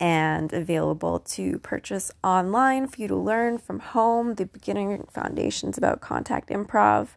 and 0.00 0.52
available 0.52 1.20
to 1.20 1.60
purchase 1.60 2.10
online 2.22 2.88
for 2.88 3.00
you 3.00 3.08
to 3.08 3.16
learn 3.16 3.58
from 3.58 3.78
home 3.78 4.34
the 4.34 4.46
beginning 4.46 5.06
foundations 5.12 5.78
about 5.78 6.00
contact 6.00 6.50
improv. 6.50 7.10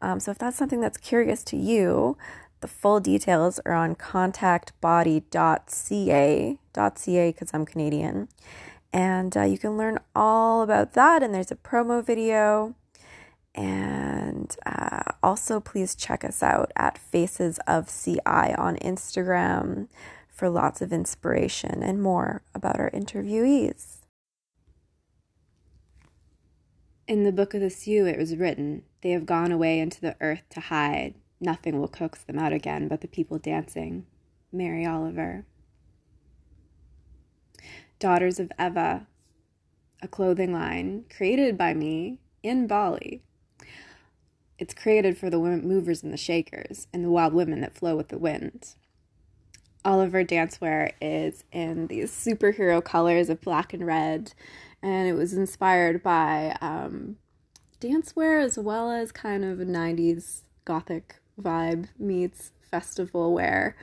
Um, 0.00 0.20
so 0.20 0.30
if 0.30 0.38
that's 0.38 0.56
something 0.56 0.80
that's 0.80 0.98
curious 0.98 1.44
to 1.44 1.56
you, 1.56 2.16
the 2.60 2.68
full 2.68 3.00
details 3.00 3.60
are 3.66 3.74
on 3.74 3.94
contactbody.ca, 3.94 6.58
.ca 6.94 7.30
because 7.30 7.50
I'm 7.52 7.66
Canadian. 7.66 8.28
And 8.96 9.36
uh, 9.36 9.42
you 9.42 9.58
can 9.58 9.76
learn 9.76 9.98
all 10.14 10.62
about 10.62 10.94
that. 10.94 11.22
And 11.22 11.34
there's 11.34 11.50
a 11.50 11.56
promo 11.56 12.02
video. 12.02 12.74
And 13.54 14.56
uh, 14.64 15.12
also, 15.22 15.60
please 15.60 15.94
check 15.94 16.24
us 16.24 16.42
out 16.42 16.72
at 16.76 16.96
Faces 16.96 17.60
of 17.66 17.88
CI 17.88 18.20
on 18.24 18.76
Instagram 18.76 19.88
for 20.30 20.48
lots 20.48 20.80
of 20.80 20.94
inspiration 20.94 21.82
and 21.82 22.02
more 22.02 22.40
about 22.54 22.80
our 22.80 22.90
interviewees. 22.90 23.98
In 27.06 27.24
the 27.24 27.32
book 27.32 27.52
of 27.52 27.60
the 27.60 27.68
Sioux, 27.68 28.06
it 28.06 28.18
was 28.18 28.34
written, 28.34 28.82
They 29.02 29.10
have 29.10 29.26
gone 29.26 29.52
away 29.52 29.78
into 29.78 30.00
the 30.00 30.16
earth 30.22 30.44
to 30.50 30.60
hide. 30.60 31.16
Nothing 31.38 31.78
will 31.78 31.88
coax 31.88 32.24
them 32.24 32.38
out 32.38 32.54
again 32.54 32.88
but 32.88 33.02
the 33.02 33.08
people 33.08 33.38
dancing. 33.38 34.06
Mary 34.50 34.86
Oliver. 34.86 35.44
Daughters 37.98 38.38
of 38.38 38.52
Eva, 38.58 39.06
a 40.02 40.08
clothing 40.08 40.52
line 40.52 41.04
created 41.14 41.56
by 41.56 41.72
me 41.72 42.18
in 42.42 42.66
Bali. 42.66 43.22
It's 44.58 44.74
created 44.74 45.18
for 45.18 45.30
the 45.30 45.40
women 45.40 45.66
movers 45.66 46.02
and 46.02 46.12
the 46.12 46.18
shakers 46.18 46.86
and 46.92 47.04
the 47.04 47.10
wild 47.10 47.32
women 47.32 47.60
that 47.60 47.74
flow 47.74 47.96
with 47.96 48.08
the 48.08 48.18
wind. 48.18 48.74
All 49.84 50.00
of 50.00 50.14
our 50.14 50.24
dancewear 50.24 50.92
is 51.00 51.44
in 51.52 51.86
these 51.86 52.10
superhero 52.10 52.82
colors 52.82 53.28
of 53.28 53.40
black 53.40 53.72
and 53.72 53.86
red, 53.86 54.32
and 54.82 55.08
it 55.08 55.12
was 55.14 55.32
inspired 55.32 56.02
by 56.02 56.56
um, 56.60 57.16
dancewear 57.80 58.42
as 58.42 58.58
well 58.58 58.90
as 58.90 59.12
kind 59.12 59.44
of 59.44 59.60
a 59.60 59.64
90s 59.64 60.42
gothic 60.64 61.16
vibe 61.40 61.88
meets 61.98 62.52
festival 62.60 63.32
wear. 63.32 63.76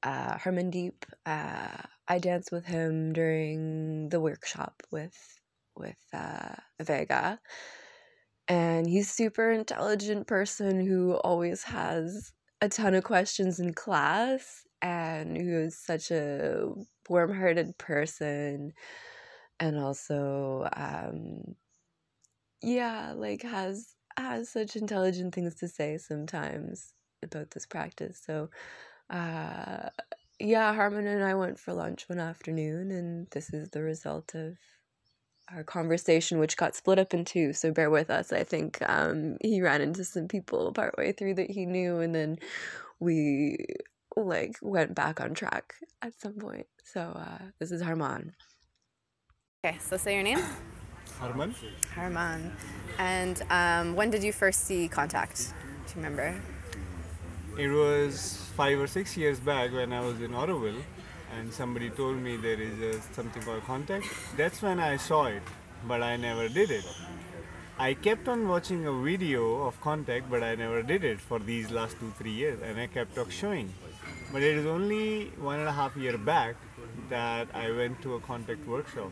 Uh, 0.02 0.38
Harman 0.38 0.70
Deep. 0.70 1.04
Uh, 1.26 1.76
I 2.08 2.18
danced 2.18 2.50
with 2.50 2.66
him 2.66 3.12
during 3.12 4.08
the 4.08 4.20
workshop 4.20 4.82
with 4.90 5.39
with 5.80 5.98
uh, 6.14 6.54
Vega, 6.82 7.40
and 8.48 8.86
he's 8.88 9.10
super 9.10 9.50
intelligent 9.50 10.26
person 10.26 10.84
who 10.84 11.14
always 11.14 11.62
has 11.64 12.32
a 12.60 12.68
ton 12.68 12.94
of 12.94 13.04
questions 13.04 13.60
in 13.60 13.72
class, 13.74 14.64
and 14.82 15.36
who 15.36 15.58
is 15.60 15.78
such 15.78 16.10
a 16.10 16.68
warm-hearted 17.08 17.78
person, 17.78 18.72
and 19.60 19.78
also 19.78 20.68
um, 20.74 21.56
yeah, 22.62 23.12
like 23.16 23.42
has 23.42 23.94
has 24.18 24.48
such 24.50 24.76
intelligent 24.76 25.34
things 25.34 25.54
to 25.56 25.68
say 25.68 25.96
sometimes 25.98 26.92
about 27.22 27.50
this 27.52 27.66
practice. 27.66 28.20
So, 28.24 28.50
uh, 29.10 29.90
yeah, 30.40 30.74
Harman 30.74 31.06
and 31.06 31.24
I 31.24 31.34
went 31.34 31.58
for 31.58 31.72
lunch 31.74 32.08
one 32.08 32.20
afternoon, 32.20 32.90
and 32.92 33.28
this 33.32 33.52
is 33.54 33.70
the 33.70 33.82
result 33.82 34.34
of 34.34 34.58
our 35.54 35.64
conversation, 35.64 36.38
which 36.38 36.56
got 36.56 36.74
split 36.74 36.98
up 36.98 37.14
in 37.14 37.24
two. 37.24 37.52
So 37.52 37.72
bear 37.72 37.90
with 37.90 38.10
us. 38.10 38.32
I 38.32 38.44
think 38.44 38.78
um, 38.88 39.36
he 39.40 39.60
ran 39.60 39.80
into 39.80 40.04
some 40.04 40.28
people 40.28 40.72
partway 40.72 41.12
through 41.12 41.34
that 41.34 41.50
he 41.50 41.66
knew, 41.66 41.98
and 41.98 42.14
then 42.14 42.38
we 42.98 43.66
like 44.16 44.56
went 44.62 44.94
back 44.94 45.20
on 45.20 45.34
track 45.34 45.74
at 46.02 46.18
some 46.20 46.34
point. 46.34 46.66
So 46.84 47.00
uh, 47.00 47.44
this 47.58 47.70
is 47.70 47.82
Harman. 47.82 48.34
Okay, 49.64 49.78
so 49.78 49.96
say 49.96 50.14
your 50.14 50.22
name. 50.22 50.40
Harman. 51.18 51.54
Harman. 51.94 52.52
And 52.98 53.42
um, 53.50 53.94
when 53.96 54.10
did 54.10 54.22
you 54.22 54.32
first 54.32 54.64
see 54.64 54.88
Contact? 54.88 55.52
Do 55.86 55.90
you 55.90 55.96
remember? 55.96 56.34
It 57.58 57.68
was 57.68 58.50
five 58.56 58.78
or 58.78 58.86
six 58.86 59.16
years 59.16 59.38
back 59.40 59.72
when 59.72 59.92
I 59.92 60.00
was 60.00 60.20
in 60.20 60.30
Auroville 60.30 60.82
and 61.38 61.52
somebody 61.52 61.90
told 61.90 62.16
me 62.16 62.36
there 62.36 62.60
is 62.60 62.80
a, 62.80 63.00
something 63.14 63.42
called 63.42 63.64
Contact. 63.64 64.06
That's 64.36 64.62
when 64.62 64.80
I 64.80 64.96
saw 64.96 65.26
it, 65.26 65.42
but 65.86 66.02
I 66.02 66.16
never 66.16 66.48
did 66.48 66.70
it. 66.70 66.84
I 67.78 67.94
kept 67.94 68.28
on 68.28 68.46
watching 68.48 68.86
a 68.86 68.92
video 68.92 69.62
of 69.62 69.80
Contact, 69.80 70.30
but 70.30 70.42
I 70.42 70.54
never 70.54 70.82
did 70.82 71.02
it 71.02 71.20
for 71.20 71.38
these 71.38 71.70
last 71.70 71.98
two, 71.98 72.12
three 72.18 72.32
years, 72.32 72.60
and 72.62 72.78
I 72.78 72.86
kept 72.86 73.16
on 73.16 73.30
showing. 73.30 73.72
But 74.32 74.42
it 74.42 74.56
is 74.58 74.66
only 74.66 75.32
one 75.38 75.58
and 75.58 75.68
a 75.68 75.72
half 75.72 75.96
year 75.96 76.18
back 76.18 76.56
that 77.08 77.48
I 77.54 77.70
went 77.70 78.02
to 78.02 78.14
a 78.14 78.20
Contact 78.20 78.66
workshop. 78.66 79.10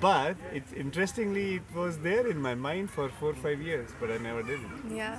But 0.00 0.36
it's 0.52 0.72
interestingly, 0.72 1.56
it 1.56 1.62
was 1.74 1.98
there 1.98 2.28
in 2.28 2.40
my 2.40 2.54
mind 2.54 2.90
for 2.90 3.08
four 3.08 3.34
five 3.34 3.60
years, 3.60 3.90
but 4.00 4.10
I 4.10 4.18
never 4.18 4.42
did 4.42 4.60
it. 4.60 4.92
Yeah. 4.94 5.18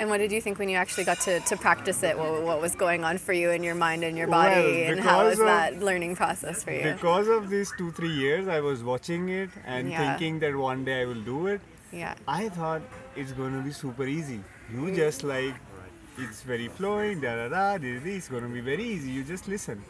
And 0.00 0.08
what 0.08 0.16
did 0.16 0.32
you 0.32 0.40
think 0.40 0.58
when 0.58 0.70
you 0.70 0.78
actually 0.78 1.04
got 1.04 1.20
to, 1.20 1.40
to 1.40 1.56
practice 1.58 2.02
it? 2.02 2.16
What, 2.16 2.42
what 2.42 2.58
was 2.58 2.74
going 2.74 3.04
on 3.04 3.18
for 3.18 3.34
you 3.34 3.50
in 3.50 3.62
your 3.62 3.74
mind 3.74 4.02
and 4.02 4.16
your 4.16 4.28
body? 4.28 4.62
Well, 4.62 4.92
and 4.92 4.98
how 4.98 5.26
was 5.26 5.38
of- 5.38 5.44
that 5.44 5.82
learning 5.82 6.16
process 6.16 6.64
for 6.64 6.72
you? 6.72 6.94
Because 6.94 7.28
of 7.28 7.50
these 7.50 7.70
two, 7.76 7.92
three 7.92 8.14
years, 8.24 8.48
I 8.48 8.60
was 8.60 8.82
watching 8.82 9.28
it 9.28 9.50
and 9.66 9.90
Yeah. 9.90 9.98
thinking 9.98 10.38
that 10.38 10.56
one 10.56 10.86
day 10.86 11.02
I 11.02 11.04
will 11.04 11.24
do 11.32 11.48
it. 11.48 11.60
Yeah. 11.92 12.14
I 12.26 12.48
thought 12.48 12.80
it's 13.14 13.32
going 13.32 13.52
to 13.52 13.62
be 13.62 13.72
super 13.72 14.06
easy. 14.06 14.40
You 14.72 14.84
mm. 14.86 14.96
just 14.96 15.22
like, 15.22 15.54
it's 16.16 16.40
very 16.42 16.68
flowing, 16.68 17.20
da 17.20 17.34
da 17.36 17.48
da, 17.48 17.76
da, 17.76 17.98
da, 17.98 18.16
it's 18.16 18.28
going 18.28 18.44
to 18.44 18.48
be 18.48 18.60
very 18.60 18.84
easy. 18.84 19.10
You 19.10 19.22
just 19.22 19.48
listen. 19.48 19.84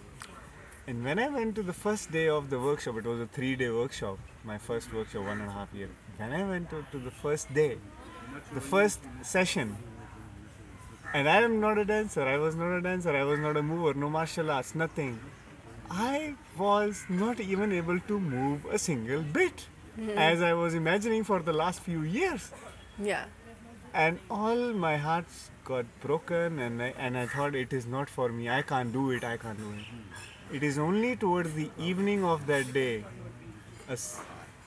And 0.88 1.04
when 1.04 1.20
I 1.20 1.28
went 1.28 1.54
to 1.54 1.62
the 1.62 1.72
first 1.84 2.10
day 2.10 2.28
of 2.28 2.50
the 2.50 2.58
workshop, 2.58 2.96
it 2.96 3.04
was 3.04 3.20
a 3.20 3.28
three 3.28 3.54
day 3.54 3.70
workshop, 3.70 4.18
my 4.42 4.58
first 4.58 4.92
workshop, 4.92 5.22
one 5.22 5.40
and 5.40 5.48
a 5.48 5.52
half 5.52 5.72
year. 5.72 5.90
When 6.16 6.32
I 6.32 6.42
went 6.42 6.68
to, 6.70 6.84
to 6.90 6.98
the 6.98 7.12
first 7.12 7.54
day, 7.54 7.78
the 8.54 8.60
first 8.60 9.00
session, 9.22 9.76
and 11.14 11.28
I 11.28 11.42
am 11.42 11.60
not 11.60 11.78
a 11.78 11.84
dancer, 11.84 12.22
I 12.22 12.36
was 12.38 12.54
not 12.54 12.72
a 12.72 12.80
dancer, 12.80 13.14
I 13.16 13.24
was 13.24 13.38
not 13.40 13.56
a 13.56 13.62
mover, 13.62 13.94
no 13.94 14.10
martial 14.10 14.50
arts, 14.50 14.74
nothing. 14.74 15.18
I 15.90 16.34
was 16.56 17.04
not 17.08 17.40
even 17.40 17.72
able 17.72 17.98
to 17.98 18.20
move 18.20 18.64
a 18.66 18.78
single 18.78 19.22
bit 19.22 19.66
hmm. 19.96 20.10
as 20.10 20.40
I 20.40 20.52
was 20.52 20.74
imagining 20.74 21.24
for 21.24 21.40
the 21.40 21.52
last 21.52 21.80
few 21.80 22.02
years. 22.02 22.52
Yeah. 23.02 23.24
And 23.92 24.20
all 24.30 24.72
my 24.72 24.96
hearts 24.96 25.50
got 25.64 25.84
broken, 26.00 26.60
and 26.60 26.80
I, 26.80 26.94
and 26.96 27.18
I 27.18 27.26
thought 27.26 27.56
it 27.56 27.72
is 27.72 27.86
not 27.86 28.08
for 28.08 28.28
me. 28.28 28.48
I 28.48 28.62
can't 28.62 28.92
do 28.92 29.10
it. 29.10 29.24
I 29.24 29.36
can't 29.36 29.58
do 29.58 29.72
it. 29.72 30.56
It 30.56 30.62
is 30.62 30.78
only 30.78 31.16
towards 31.16 31.54
the 31.54 31.70
evening 31.78 32.24
of 32.24 32.46
that 32.46 32.72
day, 32.72 33.04
a 33.88 33.98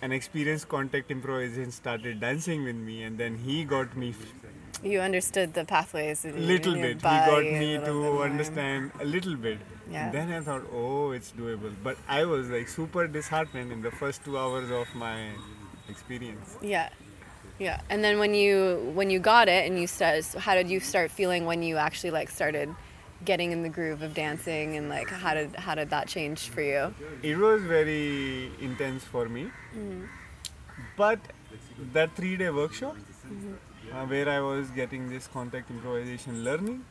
an 0.02 0.12
experienced 0.12 0.68
contact 0.68 1.12
improvisation 1.12 1.72
started 1.72 2.20
dancing 2.20 2.66
with 2.66 2.76
me, 2.76 3.04
and 3.04 3.18
then 3.18 3.38
he 3.38 3.64
got 3.64 3.96
me 3.96 4.12
You 4.84 5.00
understood 5.00 5.54
the 5.54 5.66
pathways 5.66 6.26
in, 6.26 6.46
little 6.46 6.74
bit. 6.74 6.98
He 6.98 7.02
got 7.02 7.44
me 7.44 7.78
to 7.78 8.22
understand 8.22 8.92
a 9.00 9.06
little 9.06 9.36
bit. 9.36 9.60
Yeah. 9.90 10.12
Then 10.12 10.32
I 10.32 10.42
thought, 10.42 10.64
oh, 10.74 11.12
it's 11.12 11.32
doable. 11.32 11.74
But 11.84 11.98
I 12.08 12.26
was 12.26 12.50
like 12.50 12.68
super 12.68 13.08
disheartened 13.08 13.72
in 13.72 13.82
the 13.82 13.92
first 13.92 14.24
two 14.26 14.38
hours 14.38 14.72
of 14.72 14.94
my 14.96 15.30
experience. 15.90 16.58
Yeah. 16.62 16.90
Yeah. 17.60 17.80
And 17.90 18.04
then 18.04 18.20
when 18.20 18.34
you 18.34 18.92
when 18.94 19.10
you 19.10 19.20
got 19.20 19.48
it 19.48 19.70
and 19.70 19.80
you 19.80 19.88
started, 19.88 20.26
how 20.38 20.56
did 20.56 20.70
you 20.70 20.80
start 20.80 21.12
feeling 21.12 21.46
when 21.46 21.64
you 21.64 21.78
actually 21.78 22.12
like 22.12 22.30
started 22.30 22.74
getting 23.24 23.52
in 23.52 23.62
the 23.62 23.70
groove 23.70 24.02
of 24.02 24.14
dancing 24.14 24.76
and 24.76 24.90
like 24.90 25.10
how 25.10 25.34
did 25.34 25.56
how 25.56 25.76
did 25.76 25.90
that 25.92 26.08
change 26.08 26.50
for 26.50 26.62
you? 26.62 26.94
It 27.22 27.38
was 27.38 27.62
very 27.64 28.52
intense 28.60 29.04
for 29.04 29.30
me. 29.30 29.44
Mm-hmm. 29.76 30.06
But 30.98 31.20
that 31.94 32.16
three 32.16 32.36
day 32.38 32.50
workshop, 32.50 32.96
mm-hmm. 32.96 33.54
Uh, 33.94 34.06
where 34.06 34.30
I 34.30 34.40
was 34.42 34.70
getting 34.72 35.10
this 35.10 35.28
contact 35.28 35.70
improvisation 35.70 36.44
learning, 36.44 36.86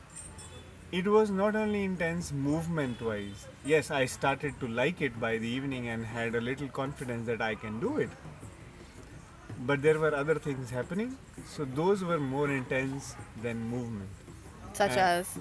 it 0.93 1.07
was 1.07 1.31
not 1.31 1.57
only 1.57 1.85
intense 1.85 2.33
movement 2.33 3.01
wise. 3.01 3.47
Yes, 3.65 3.91
I 3.91 4.07
started 4.07 4.59
to 4.61 4.69
like 4.69 5.01
it 5.01 5.19
by 5.21 5.39
the 5.39 5.49
evening 5.49 5.89
and 5.89 6.05
had 6.05 6.35
a 6.35 6.41
little 6.41 6.69
confidence 6.69 7.27
that 7.27 7.41
I 7.41 7.55
can 7.55 7.81
do 7.81 7.97
it. 7.99 8.11
But 9.67 9.83
there 9.83 9.99
were 9.99 10.15
other 10.15 10.35
things 10.37 10.71
happening, 10.71 11.17
so 11.47 11.65
those 11.65 12.03
were 12.03 12.19
more 12.19 12.51
intense 12.51 13.15
than 13.43 13.59
movement. 13.71 14.11
Such 14.75 14.97
Uh, 14.97 15.01
as 15.01 15.39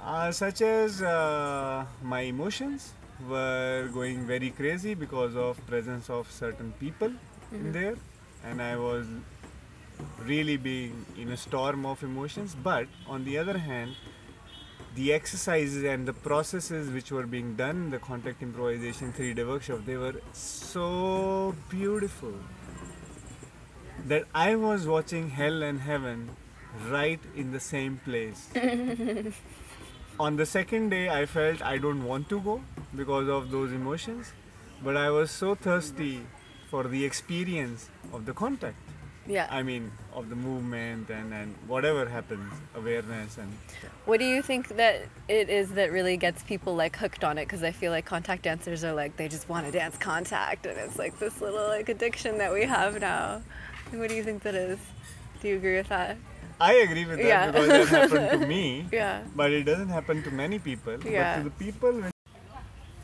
Uh, 0.00 0.30
such 0.32 0.60
as 0.62 1.02
uh, 1.02 1.84
my 2.02 2.20
emotions 2.20 2.92
were 3.28 3.88
going 3.92 4.26
very 4.26 4.50
crazy 4.50 4.94
because 4.94 5.34
of 5.36 5.58
presence 5.66 6.08
of 6.08 6.30
certain 6.30 6.72
people 6.78 7.12
in 7.52 7.72
there 7.72 7.96
and 8.44 8.62
i 8.62 8.76
was 8.76 9.06
really 10.24 10.56
being 10.56 11.06
in 11.16 11.28
a 11.30 11.36
storm 11.36 11.86
of 11.86 12.02
emotions 12.02 12.56
but 12.62 12.86
on 13.06 13.24
the 13.24 13.38
other 13.38 13.58
hand 13.58 13.94
the 14.94 15.12
exercises 15.12 15.84
and 15.84 16.06
the 16.06 16.12
processes 16.12 16.90
which 16.90 17.10
were 17.12 17.26
being 17.26 17.54
done 17.54 17.90
the 17.90 17.98
contact 17.98 18.42
improvisation 18.42 19.12
3-day 19.12 19.44
workshop 19.44 19.80
they 19.86 19.96
were 19.96 20.14
so 20.32 21.54
beautiful 21.68 22.34
that 24.06 24.24
i 24.34 24.54
was 24.54 24.86
watching 24.86 25.30
hell 25.30 25.62
and 25.62 25.80
heaven 25.80 26.30
right 26.90 27.20
in 27.34 27.50
the 27.52 27.60
same 27.60 27.98
place. 28.04 28.48
On 30.20 30.36
the 30.36 30.46
second 30.46 30.90
day 30.90 31.08
i 31.08 31.26
felt 31.26 31.62
i 31.62 31.78
don't 31.78 32.04
want 32.04 32.28
to 32.28 32.40
go 32.40 32.60
because 32.94 33.28
of 33.28 33.50
those 33.50 33.72
emotions 33.72 34.32
but 34.82 34.96
i 34.96 35.10
was 35.10 35.30
so 35.30 35.54
thirsty 35.54 36.26
for 36.70 36.82
the 36.84 37.04
experience 37.04 37.88
of 38.12 38.26
the 38.26 38.32
contact 38.32 38.76
yeah. 39.36 39.46
i 39.50 39.62
mean 39.62 39.84
of 40.18 40.24
the 40.32 40.36
movement 40.36 41.10
and, 41.10 41.32
and 41.32 41.54
whatever 41.72 42.02
happens 42.08 42.50
awareness 42.80 43.38
and 43.42 43.50
What 44.08 44.18
do 44.20 44.26
you 44.34 44.40
think 44.50 44.64
that 44.82 44.96
it 45.28 45.46
is 45.60 45.66
that 45.78 45.88
really 45.98 46.16
gets 46.26 46.40
people 46.52 46.72
like 46.82 46.94
hooked 47.02 47.22
on 47.28 47.34
it? 47.40 47.44
Because 47.46 47.62
I 47.70 47.72
feel 47.80 47.92
like 47.96 48.06
contact 48.14 48.42
dancers 48.48 48.80
are 48.88 48.94
like 49.02 49.12
they 49.20 49.28
just 49.36 49.46
want 49.52 49.62
to 49.68 49.72
dance 49.80 49.96
contact, 49.98 50.62
and 50.68 50.76
it's 50.84 50.98
like 51.02 51.14
this 51.24 51.34
little 51.44 51.66
like 51.76 51.88
addiction 51.96 52.32
that 52.42 52.50
we 52.58 52.62
have 52.76 52.92
now. 53.00 53.42
What 54.00 54.08
do 54.10 54.14
you 54.20 54.24
think 54.28 54.38
that 54.46 54.54
is? 54.54 54.78
Do 55.40 55.48
you 55.50 55.56
agree 55.60 55.76
with 55.82 55.90
that? 55.96 56.16
i 56.60 56.72
agree 56.86 57.04
with 57.10 57.18
that 57.22 57.28
Yeah. 57.32 57.44
because 57.52 57.68
that 57.90 58.10
happened 58.10 58.30
to 58.42 58.46
me 58.54 58.62
Yeah. 59.00 59.22
but 59.40 59.48
it 59.58 59.64
doesn't 59.70 59.92
happen 59.98 60.16
to 60.26 60.30
many 60.42 60.58
people 60.58 60.94
Yeah. 61.04 61.20
but 61.20 61.36
to 61.38 61.44
the 61.50 61.56
people 61.64 61.94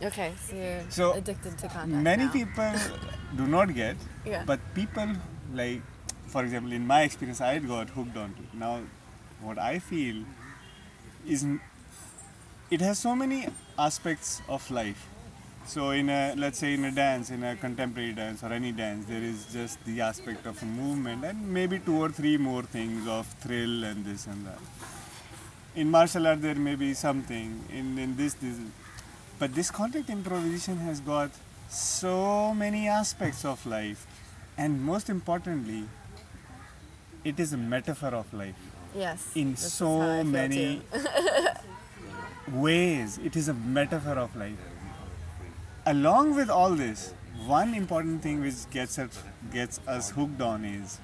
Okay, 0.09 0.31
so 0.47 0.57
you're 0.57 0.81
So, 0.91 1.05
addicted 1.21 1.55
to 1.63 1.69
contact. 1.69 2.03
many 2.11 2.25
now. 2.25 2.33
people 2.39 2.73
do 3.41 3.45
not 3.57 3.69
get 3.83 3.97
Yeah. 4.33 4.43
but 4.51 4.59
people 4.81 5.09
like 5.63 5.83
for 6.35 6.43
example 6.47 6.73
in 6.73 6.87
my 6.93 7.03
experience 7.09 7.41
i 7.49 7.59
got 7.59 7.91
hooked 7.97 8.17
on 8.17 8.31
it. 8.43 8.59
Now 8.63 8.73
what 9.41 9.59
i 9.59 9.79
feel 9.79 10.17
is 11.35 11.47
it 12.77 12.81
has 12.81 12.99
so 12.99 13.15
many 13.15 13.47
aspects 13.79 14.43
of 14.49 14.69
life. 14.71 15.07
So 15.67 15.91
in 15.99 16.11
a 16.11 16.35
let's 16.37 16.59
say 16.59 16.75
in 16.75 16.85
a 16.91 16.91
dance 16.91 17.31
in 17.37 17.45
a 17.51 17.55
contemporary 17.65 18.13
dance 18.19 18.43
or 18.43 18.53
any 18.59 18.73
dance 18.73 19.07
there 19.13 19.23
is 19.31 19.47
just 19.53 19.85
the 19.85 20.01
aspect 20.09 20.51
of 20.53 20.63
movement 20.63 21.25
and 21.31 21.47
maybe 21.59 21.79
two 21.79 21.97
or 22.03 22.11
three 22.21 22.37
more 22.37 22.63
things 22.77 23.07
of 23.07 23.33
thrill 23.47 23.85
and 23.85 24.05
this 24.05 24.27
and 24.27 24.45
that. 24.47 24.59
In 25.77 25.91
martial 25.91 26.27
art 26.27 26.43
there 26.43 26.61
may 26.69 26.75
be 26.75 26.93
something. 26.95 27.51
In, 27.81 27.99
in 28.07 28.17
this 28.17 28.35
this 28.35 28.59
but 29.39 29.55
this 29.55 29.71
contact 29.71 30.11
improvisation 30.11 30.79
has 30.79 31.01
got 31.01 31.31
so 31.69 32.55
many 32.55 32.89
aspects 32.89 33.45
of 33.45 33.65
life. 33.67 34.09
And 34.57 34.83
most 34.95 35.09
importantly 35.09 35.85
it 37.25 37.41
is 37.41 37.53
a 37.53 37.57
metaphor 37.57 38.15
of 38.15 38.33
life. 38.33 38.55
Yes. 38.95 39.31
In 39.35 39.57
so 39.57 40.01
how 40.01 40.11
I 40.11 40.23
feel 40.23 40.25
many 40.25 40.83
ways, 42.53 43.19
it 43.19 43.35
is 43.37 43.49
a 43.49 43.55
metaphor 43.55 44.19
of 44.19 44.37
life. 44.37 44.59
Along 45.87 46.35
with 46.37 46.49
all 46.51 46.71
this, 46.71 47.13
one 47.47 47.75
important 47.75 48.23
thing 48.23 48.41
which 48.41 48.69
gets 48.71 48.99
us, 48.99 49.23
gets 49.53 49.81
us 49.87 50.11
hooked 50.11 50.41
on 50.41 50.65
is 50.65 50.99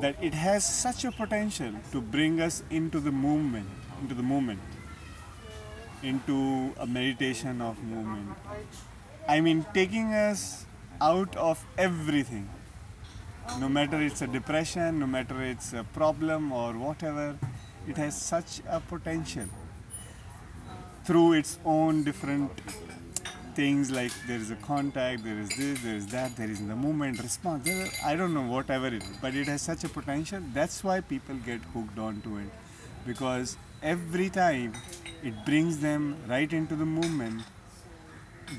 that 0.00 0.16
it 0.20 0.34
has 0.34 0.64
such 0.64 1.04
a 1.04 1.12
potential 1.12 1.72
to 1.92 2.00
bring 2.00 2.40
us 2.40 2.62
into 2.70 3.00
the 3.00 3.12
movement, 3.12 3.68
into 4.00 4.14
the 4.14 4.22
moment, 4.22 4.60
into 6.02 6.72
a 6.78 6.86
meditation 6.86 7.60
of 7.60 7.82
movement. 7.82 8.36
I 9.28 9.40
mean, 9.40 9.64
taking 9.72 10.14
us 10.14 10.66
out 11.00 11.36
of 11.36 11.64
everything, 11.78 12.48
no 13.58 13.68
matter 13.68 14.00
it's 14.00 14.22
a 14.22 14.26
depression, 14.26 14.98
no 14.98 15.06
matter 15.06 15.42
it's 15.42 15.72
a 15.72 15.84
problem 15.84 16.52
or 16.52 16.72
whatever, 16.74 17.36
it 17.86 17.96
has 17.96 18.20
such 18.20 18.60
a 18.68 18.80
potential 18.80 19.46
through 21.04 21.32
its 21.34 21.58
own 21.64 22.04
different 22.04 22.50
things 23.54 23.90
like 23.90 24.12
there 24.26 24.38
is 24.38 24.50
a 24.50 24.56
contact, 24.56 25.24
there 25.24 25.38
is 25.38 25.48
this, 25.50 25.82
there 25.82 25.96
is 25.96 26.06
that, 26.06 26.36
there 26.36 26.50
is 26.50 26.66
the 26.66 26.76
movement, 26.76 27.20
response. 27.22 27.68
Are- 27.68 28.08
I 28.12 28.16
don't 28.16 28.32
know, 28.32 28.42
whatever 28.42 28.86
it 28.86 29.02
is, 29.02 29.16
but 29.20 29.34
it 29.34 29.46
has 29.48 29.60
such 29.62 29.84
a 29.84 29.88
potential. 29.88 30.40
That's 30.54 30.82
why 30.82 31.00
people 31.00 31.36
get 31.36 31.60
hooked 31.74 31.98
onto 31.98 32.38
it 32.38 32.48
because 33.06 33.56
every 33.82 34.30
time 34.30 34.72
it 35.22 35.44
brings 35.44 35.78
them 35.78 36.16
right 36.28 36.52
into 36.52 36.76
the 36.76 36.86
movement 36.86 37.42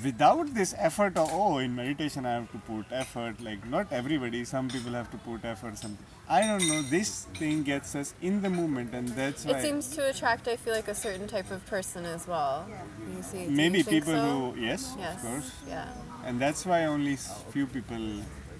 without 0.03 0.53
this 0.53 0.73
effort 0.77 1.17
of 1.17 1.29
oh 1.31 1.57
in 1.59 1.75
meditation 1.75 2.25
i 2.25 2.31
have 2.33 2.51
to 2.51 2.57
put 2.69 2.85
effort 2.91 3.39
like 3.41 3.65
not 3.67 3.91
everybody 3.91 4.43
some 4.43 4.67
people 4.69 4.91
have 4.93 5.09
to 5.11 5.17
put 5.17 5.43
effort 5.45 5.77
something 5.77 6.05
i 6.29 6.41
don't 6.41 6.67
know 6.67 6.81
this 6.83 7.25
thing 7.39 7.63
gets 7.63 7.95
us 7.95 8.13
in 8.21 8.41
the 8.41 8.49
moment 8.49 8.93
and 8.93 9.07
that's 9.09 9.45
why 9.45 9.57
It 9.57 9.61
seems 9.61 9.89
to 9.95 10.09
attract, 10.09 10.47
I 10.47 10.55
feel 10.55 10.73
like, 10.73 10.87
a 10.87 10.95
certain 10.95 11.27
type 11.27 11.51
of 11.51 11.65
person 11.65 12.05
as 12.05 12.27
well. 12.27 12.65
You 13.15 13.21
see, 13.23 13.45
maybe 13.47 13.83
people 13.83 14.13
so? 14.13 14.21
who 14.53 14.61
yes, 14.69 14.95
Yes. 14.97 15.15
of 15.15 15.21
course 15.29 15.51
Yeah. 15.67 15.87
and 16.25 16.39
that's 16.39 16.65
why 16.65 16.85
only 16.85 17.15
few 17.51 17.67
people 17.67 18.03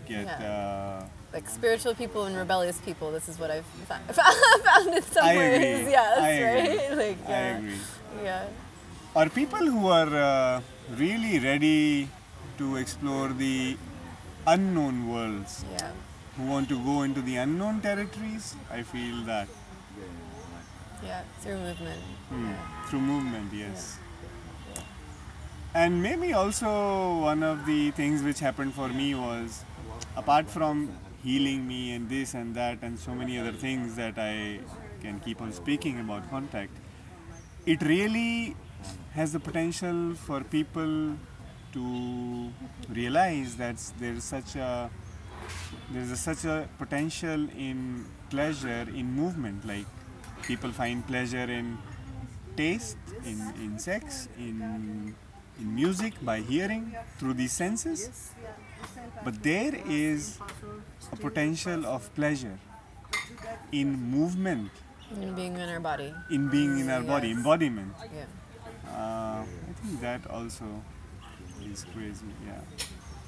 get 0.06 0.26
Yeah. 0.26 0.50
uh, 0.54 1.06
Like 1.38 1.48
spiritual 1.50 1.96
people 1.96 2.26
and 2.30 2.36
rebellious 2.38 2.80
people. 2.88 3.08
This 3.12 3.28
is 3.32 3.40
what 3.40 3.50
I've 3.50 3.66
found, 3.90 4.04
found 4.68 4.88
in 4.98 5.02
some 5.16 5.26
I 5.26 5.36
ways. 5.38 5.56
agree. 5.80 5.92
Yes, 5.98 6.20
I 6.20 6.30
agree. 6.30 6.78
right? 6.78 6.98
Like, 7.04 7.20
i 7.30 7.42
agree 7.58 7.80
Yeah. 8.24 8.44
Or 9.16 9.30
people 9.30 9.60
who 9.74 9.88
are 9.88 10.16
uh, 10.16 10.62
really 10.98 11.40
ready 11.40 12.10
to 12.58 12.76
explore 12.78 13.30
the 13.30 13.78
unknown 14.48 15.08
worlds 15.10 15.64
Yeah. 15.74 15.92
who 16.38 16.46
want 16.54 16.70
to 16.70 16.78
go 16.84 17.02
into 17.04 17.22
the 17.22 17.36
unknown 17.46 17.82
territories 17.82 18.56
i 18.72 18.82
feel 18.94 19.24
that 19.34 19.48
Yeah. 21.06 21.22
Through 21.42 21.58
movement. 21.60 22.02
Hmm, 22.30 22.52
through 22.90 23.02
movement 23.02 23.54
yes 23.54 23.98
and 25.76 26.02
maybe 26.04 26.34
also 26.34 26.70
one 27.22 27.44
of 27.44 27.66
the 27.66 27.92
things 27.92 28.22
which 28.24 28.40
happened 28.40 28.74
for 28.74 28.88
me 28.90 29.08
was 29.16 29.64
apart 30.16 30.50
from 30.50 30.84
healing 31.24 31.68
me 31.68 31.94
and 31.96 32.10
this 32.10 32.34
and 32.34 32.56
that 32.56 32.82
and 32.82 33.00
so 33.00 33.16
many 33.22 33.38
other 33.42 33.52
things 33.66 33.96
that 33.96 34.18
i 34.18 34.60
can 35.02 35.20
keep 35.28 35.42
on 35.42 35.52
speaking 35.60 36.00
about 36.06 36.30
contact 36.30 36.72
it 37.66 37.82
really 37.82 38.56
has 39.14 39.32
the 39.34 39.40
potential 39.40 40.14
for 40.16 40.42
people 40.44 41.16
to 41.74 42.50
realize 42.90 43.56
that 43.58 43.78
there's 44.00 44.24
such 44.24 44.56
a 44.56 44.90
there's 45.92 46.12
a, 46.12 46.18
such 46.18 46.46
a 46.46 46.70
potential 46.78 47.50
in 47.58 48.06
pleasure 48.30 48.86
in 48.96 49.12
movement. 49.14 49.66
Like 49.66 49.86
people 50.44 50.72
find 50.72 51.06
pleasure 51.06 51.50
in 51.60 51.78
taste 52.56 52.98
in, 53.26 53.40
in 53.62 53.80
sex 53.80 54.28
in 54.38 55.16
in 55.60 55.76
music 55.76 56.14
by 56.22 56.40
hearing 56.40 56.96
through 57.18 57.34
these 57.34 57.52
senses. 57.54 58.32
But 59.24 59.42
there 59.44 59.74
is 59.88 60.40
a 61.12 61.16
potential 61.16 61.86
of 61.86 62.14
pleasure 62.16 62.60
in 63.72 63.94
movement. 64.12 64.72
In 65.22 65.36
being 65.36 65.56
in 65.56 65.70
our 65.70 65.80
body. 65.80 66.14
in 66.32 66.50
being 66.50 66.80
in 66.80 66.90
our 66.90 67.04
body 67.04 67.32
embodiment. 67.32 67.94
Yeah. 68.14 68.26
Uh, 68.88 69.44
i 69.44 69.74
think 69.82 70.02
that 70.02 70.26
also 70.30 70.66
is 71.72 71.86
crazy 71.94 72.26
yeah 72.46 72.62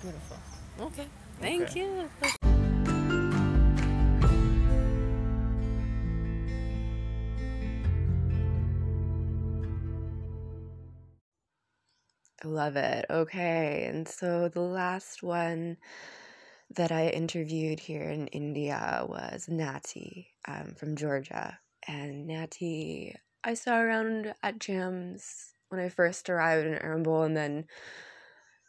Beautiful. 0.01 0.37
Okay. 0.79 1.07
Thank 1.41 1.75
Okay. 1.75 1.81
you. 1.81 2.09
I 12.43 12.47
love 12.47 12.75
it. 12.75 13.05
Okay. 13.09 13.85
And 13.89 14.07
so 14.07 14.49
the 14.49 14.61
last 14.61 15.23
one 15.23 15.77
that 16.75 16.91
I 16.91 17.07
interviewed 17.09 17.79
here 17.79 18.09
in 18.09 18.27
India 18.27 19.03
was 19.07 19.47
Nati 19.47 20.27
um, 20.47 20.75
from 20.77 20.95
Georgia. 20.95 21.57
And 21.87 22.27
Nati, 22.27 23.15
I 23.45 23.53
saw 23.53 23.77
around 23.77 24.33
at 24.41 24.59
jams 24.59 25.53
when 25.69 25.79
I 25.79 25.89
first 25.89 26.29
arrived 26.31 26.65
in 26.65 26.73
Arambol, 26.73 27.27
and 27.27 27.37
then 27.37 27.65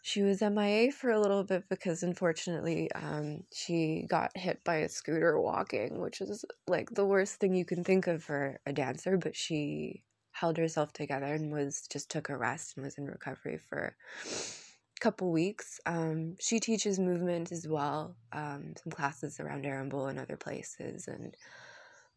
she 0.02 0.20
was 0.20 0.42
MIA 0.42 0.92
for 0.92 1.10
a 1.10 1.18
little 1.18 1.42
bit 1.44 1.64
because 1.70 2.02
unfortunately 2.02 2.92
um, 2.92 3.40
she 3.52 4.06
got 4.06 4.36
hit 4.36 4.62
by 4.64 4.76
a 4.76 4.88
scooter 4.90 5.40
walking, 5.40 5.98
which 5.98 6.20
is 6.20 6.44
like 6.68 6.90
the 6.90 7.06
worst 7.06 7.36
thing 7.36 7.54
you 7.54 7.64
can 7.64 7.82
think 7.82 8.06
of 8.06 8.22
for 8.22 8.60
a 8.66 8.72
dancer, 8.72 9.16
but 9.16 9.34
she 9.34 10.02
held 10.32 10.58
herself 10.58 10.92
together 10.92 11.32
and 11.32 11.50
was 11.50 11.88
just 11.90 12.10
took 12.10 12.28
a 12.28 12.36
rest 12.36 12.76
and 12.76 12.84
was 12.84 12.98
in 12.98 13.06
recovery 13.06 13.56
for 13.56 13.96
a 14.26 15.00
couple 15.00 15.32
weeks. 15.32 15.80
Um, 15.86 16.36
she 16.38 16.60
teaches 16.60 16.98
movement 16.98 17.50
as 17.50 17.66
well, 17.66 18.14
um, 18.32 18.74
some 18.82 18.92
classes 18.92 19.40
around 19.40 19.64
Arambol 19.64 20.10
and 20.10 20.18
other 20.18 20.36
places, 20.36 21.08
and 21.08 21.34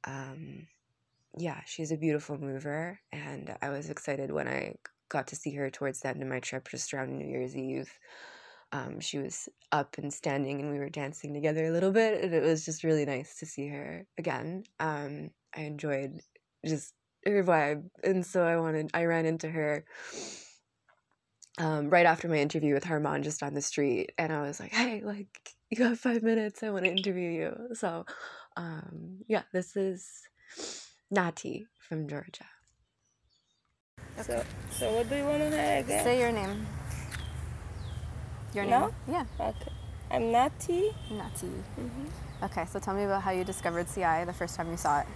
um, 0.04 0.68
yeah, 1.38 1.62
she's 1.66 1.92
a 1.92 1.98
beautiful 1.98 2.38
mover. 2.38 3.00
And 3.12 3.56
I 3.62 3.70
was 3.70 3.90
excited 3.90 4.32
when 4.32 4.48
I 4.48 4.76
got 5.10 5.28
to 5.28 5.36
see 5.36 5.54
her 5.56 5.70
towards 5.70 6.02
the 6.02 6.10
end 6.10 6.22
of 6.22 6.28
my 6.28 6.40
trip, 6.40 6.68
just 6.70 6.94
around 6.94 7.18
New 7.18 7.28
Year's 7.28 7.56
Eve. 7.56 7.92
Um, 8.72 9.00
she 9.00 9.18
was 9.18 9.50
up 9.72 9.98
and 9.98 10.14
standing, 10.14 10.60
and 10.60 10.72
we 10.72 10.78
were 10.78 10.90
dancing 10.90 11.34
together 11.34 11.66
a 11.66 11.72
little 11.72 11.92
bit, 11.92 12.24
and 12.24 12.34
it 12.34 12.44
was 12.44 12.66
just 12.66 12.84
really 12.84 13.06
nice 13.06 13.38
to 13.38 13.46
see 13.46 13.68
her 13.68 14.06
again. 14.18 14.64
Um, 14.80 15.32
I 15.56 15.62
enjoyed 15.62 16.22
just 16.66 16.94
her 17.26 17.44
vibe 17.44 17.84
and 18.04 18.26
so 18.26 18.44
i 18.44 18.58
wanted 18.58 18.90
i 18.94 19.06
ran 19.06 19.26
into 19.26 19.50
her 19.50 19.86
um, 21.58 21.90
right 21.90 22.06
after 22.06 22.30
my 22.30 22.38
interview 22.38 22.74
with 22.74 22.86
Harman 22.86 23.22
just 23.22 23.44
on 23.44 23.54
the 23.54 23.62
street 23.62 24.14
and 24.18 24.32
i 24.32 24.42
was 24.42 24.60
like 24.60 24.72
hey 24.72 25.02
like 25.04 25.56
you 25.70 25.84
have 25.84 26.00
five 26.00 26.24
minutes 26.24 26.64
i 26.64 26.70
want 26.70 26.86
to 26.86 26.92
interview 26.92 27.30
you 27.30 27.56
so 27.74 28.06
um, 28.56 29.20
yeah 29.28 29.44
this 29.52 29.76
is 29.76 30.22
nati 31.12 31.68
from 31.80 32.08
georgia 32.08 32.46
So, 34.22 34.44
so 34.72 34.94
what 34.96 35.10
do 35.10 35.16
you 35.16 35.24
want 35.24 35.42
to 35.44 35.52
say 35.52 35.80
again? 35.80 36.04
Say 36.04 36.20
your 36.20 36.32
name. 36.32 36.68
Your 38.54 38.66
name? 38.66 38.72
No? 38.72 38.94
Yeah. 39.08 39.26
Okay. 39.40 39.72
I'm 40.12 40.32
Nati. 40.32 40.92
Nati. 41.12 41.48
Mm-hmm. 41.48 42.44
Okay, 42.46 42.66
so 42.66 42.80
tell 42.80 42.96
me 42.96 43.04
about 43.04 43.22
how 43.22 43.32
you 43.32 43.44
discovered 43.44 43.88
CI 43.94 44.26
the 44.26 44.34
first 44.34 44.56
time 44.56 44.70
you 44.72 44.78
saw 44.78 45.02
it. 45.02 45.08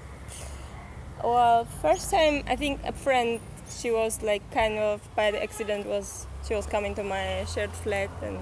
Well, 1.24 1.66
first 1.66 2.12
time 2.12 2.44
I 2.48 2.56
think 2.56 2.80
a 2.86 2.94
friend, 2.94 3.40
she 3.70 3.92
was 3.92 4.22
like 4.22 4.44
kind 4.52 4.78
of 4.78 5.02
by 5.16 5.32
the 5.32 5.42
accident 5.42 5.86
was 5.86 6.28
she 6.48 6.54
was 6.54 6.66
coming 6.66 6.96
to 6.96 7.04
my 7.04 7.46
shared 7.46 7.72
flat 7.72 8.10
and 8.22 8.38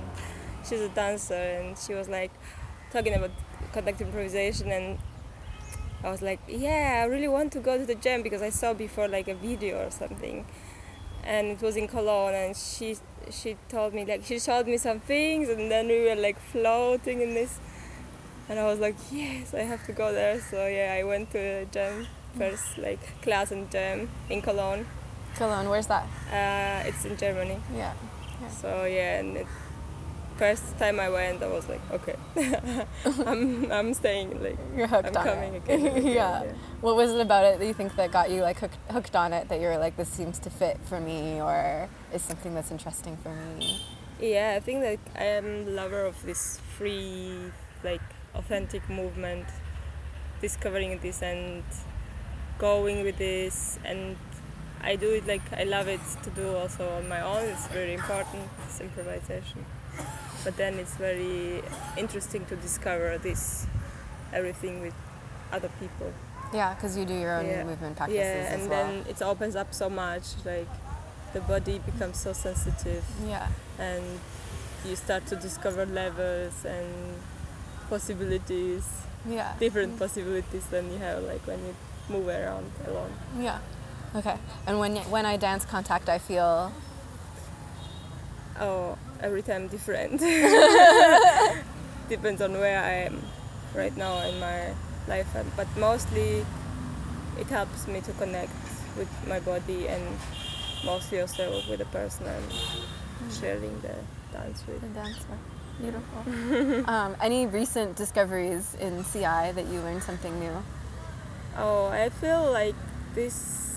she's 0.68 0.82
a 0.82 0.90
dancer 0.90 1.34
and 1.34 1.78
she 1.78 1.94
was 1.94 2.10
like 2.10 2.32
talking 2.92 3.14
about 3.14 3.32
contact 3.72 4.02
improvisation 4.02 4.72
and 4.72 4.98
I 6.04 6.10
was 6.10 6.22
like, 6.22 6.40
yeah, 6.48 7.02
I 7.04 7.06
really 7.06 7.28
want 7.28 7.52
to 7.54 7.60
go 7.60 7.78
to 7.78 7.86
the 7.86 7.96
gym 7.96 8.24
because 8.24 8.42
I 8.42 8.50
saw 8.50 8.74
before 8.74 9.08
like 9.08 9.28
a 9.28 9.36
video 9.36 9.86
or 9.86 9.92
something, 9.92 10.46
and 11.24 11.48
it 11.48 11.62
was 11.62 11.76
in 11.78 11.88
Cologne 11.88 12.34
and 12.34 12.58
she 12.58 12.98
she 13.30 13.56
told 13.70 13.94
me 13.94 14.04
like 14.04 14.26
she 14.26 14.40
showed 14.40 14.66
me 14.66 14.78
some 14.78 15.00
things 15.00 15.48
and 15.48 15.70
then 15.70 15.88
we 15.88 16.02
were 16.02 16.16
like 16.16 16.40
floating 16.40 17.22
in 17.22 17.34
this, 17.36 17.60
and 18.50 18.60
I 18.60 18.66
was 18.66 18.80
like, 18.80 18.96
yes, 19.12 19.54
I 19.54 19.62
have 19.62 19.86
to 19.86 19.94
go 19.94 20.12
there. 20.12 20.42
So 20.42 20.66
yeah, 20.68 20.98
I 21.00 21.04
went 21.04 21.32
to 21.32 21.38
the 21.38 21.68
gym 21.72 22.08
first 22.38 22.78
like 22.78 23.22
class 23.22 23.52
and 23.52 23.70
jam 23.70 24.10
in 24.30 24.42
Cologne. 24.42 24.88
Cologne, 25.36 25.70
where's 25.70 25.88
that? 25.88 26.08
Uh, 26.32 26.88
it's 26.88 27.06
in 27.06 27.16
Germany. 27.16 27.58
Yeah. 27.76 27.94
So 28.50 28.86
yeah, 28.86 29.20
and 29.20 29.38
it, 29.38 29.48
first 30.42 30.76
time 30.80 31.00
I 31.00 31.08
went, 31.08 31.44
I 31.44 31.48
was 31.48 31.70
like, 31.70 31.82
okay, 31.92 32.16
I'm 33.30 33.72
I'm 33.72 33.94
staying. 33.94 34.42
Like 34.42 34.58
You're 34.76 34.88
hooked 34.88 35.10
I'm 35.10 35.18
on 35.18 35.24
coming 35.24 35.54
it. 35.54 35.58
again. 35.64 35.86
again, 35.86 36.08
yeah. 36.20 36.44
What 36.82 36.96
was 36.96 37.12
it 37.12 37.22
about 37.22 37.46
it 37.46 37.60
that 37.60 37.68
you 37.68 37.76
think 37.76 37.96
that 37.96 38.12
got 38.12 38.32
you 38.32 38.42
like 38.42 38.58
hooked, 38.58 38.80
hooked 38.90 39.16
on 39.16 39.34
it? 39.34 39.50
That 39.50 39.62
you're 39.62 39.78
like, 39.78 39.98
this 39.98 40.10
seems 40.10 40.40
to 40.40 40.50
fit 40.50 40.80
for 40.90 41.00
me, 41.00 41.40
or 41.40 41.88
is 42.12 42.24
something 42.24 42.56
that's 42.56 42.72
interesting 42.72 43.18
for 43.22 43.30
me? 43.30 43.86
Yeah, 44.20 44.54
I 44.58 44.60
think 44.60 44.82
that 44.82 44.98
I 45.16 45.26
am 45.26 45.68
a 45.68 45.70
lover 45.82 46.06
of 46.06 46.18
this 46.26 46.60
free, 46.76 47.38
like 47.84 48.02
authentic 48.34 48.90
movement, 48.90 49.46
discovering 50.42 50.98
this 51.04 51.22
and 51.22 51.64
going 52.58 53.04
with 53.04 53.18
this 53.18 53.78
and 53.86 54.16
I 54.84 54.96
do 54.96 55.12
it 55.12 55.28
like 55.28 55.46
I 55.54 55.66
love 55.66 55.88
it 55.88 56.02
to 56.24 56.30
do 56.32 56.56
also 56.56 56.90
on 56.98 57.08
my 57.08 57.22
own. 57.22 57.46
It's 57.54 57.68
very 57.68 57.94
important, 57.94 58.50
this 58.66 58.82
improvisation. 58.82 59.66
But 60.44 60.58
then 60.58 60.76
it's 60.80 60.96
very 60.96 61.62
interesting 61.98 62.46
to 62.48 62.56
discover 62.56 63.18
this 63.18 63.66
everything 64.34 64.82
with 64.82 64.94
other 65.52 65.70
people. 65.80 66.12
Yeah, 66.54 66.74
because 66.74 66.98
you 66.98 67.06
do 67.06 67.14
your 67.14 67.36
own 67.40 67.46
Yeah. 67.46 67.64
movement 67.64 67.96
practices 67.98 68.20
yeah, 68.26 68.54
and 68.54 68.70
well. 68.70 68.86
then 68.88 69.06
it 69.08 69.22
opens 69.22 69.56
up 69.56 69.74
so 69.74 69.90
much. 69.90 70.24
Like 70.46 70.68
the 71.34 71.42
body 71.42 71.80
becomes 71.80 72.18
so 72.20 72.34
sensitive, 72.34 73.04
yeah. 73.26 73.48
and 73.80 74.04
you 74.84 74.96
start 74.96 75.28
to 75.28 75.36
discover 75.36 75.86
levels 75.86 76.66
and 76.66 77.16
possibilities, 77.90 78.84
Yeah. 79.26 79.54
different 79.60 80.00
possibilities 80.00 80.66
than 80.72 80.92
you 80.92 80.98
have 81.00 81.24
like 81.24 81.46
when 81.48 81.60
you 81.66 81.76
move 82.10 82.28
around 82.28 82.72
alone. 82.88 83.14
Yeah. 83.40 83.60
Okay. 84.16 84.38
And 84.68 84.80
when 84.80 84.98
when 85.12 85.26
I 85.26 85.38
dance 85.38 85.64
contact, 85.66 86.10
I 86.10 86.18
feel 86.20 86.74
Oh, 88.60 88.98
every 89.22 89.42
time 89.42 89.68
different. 89.68 90.20
Depends 92.10 92.42
on 92.42 92.54
where 92.54 92.84
I 92.84 93.08
am 93.08 93.22
right 93.74 93.96
now 93.96 94.22
in 94.28 94.40
my 94.40 94.74
life, 95.08 95.28
but 95.56 95.68
mostly 95.78 96.46
it 97.40 97.48
helps 97.48 97.88
me 97.88 98.02
to 98.02 98.12
connect 98.14 98.52
with 98.98 99.10
my 99.28 99.40
body 99.40 99.88
and 99.88 100.04
mostly 100.86 101.22
also 101.22 101.62
with 101.70 101.80
the 101.80 101.86
person 101.86 102.28
I'm 102.28 103.32
sharing 103.32 103.80
the 103.82 103.96
dance 104.34 104.64
with. 104.68 104.82
the 104.82 104.88
dancer. 104.88 105.38
Beautiful. 105.80 106.90
um, 106.90 107.16
any 107.22 107.48
recent 107.48 107.96
discoveries 107.96 108.76
in 108.76 109.04
CI 109.06 109.52
that 109.54 109.66
you 109.72 109.80
learned 109.80 110.04
something 110.04 110.40
new? 110.40 110.64
Oh, 111.58 111.88
I 111.88 112.10
feel 112.10 112.52
like 112.52 112.76
this. 113.16 113.71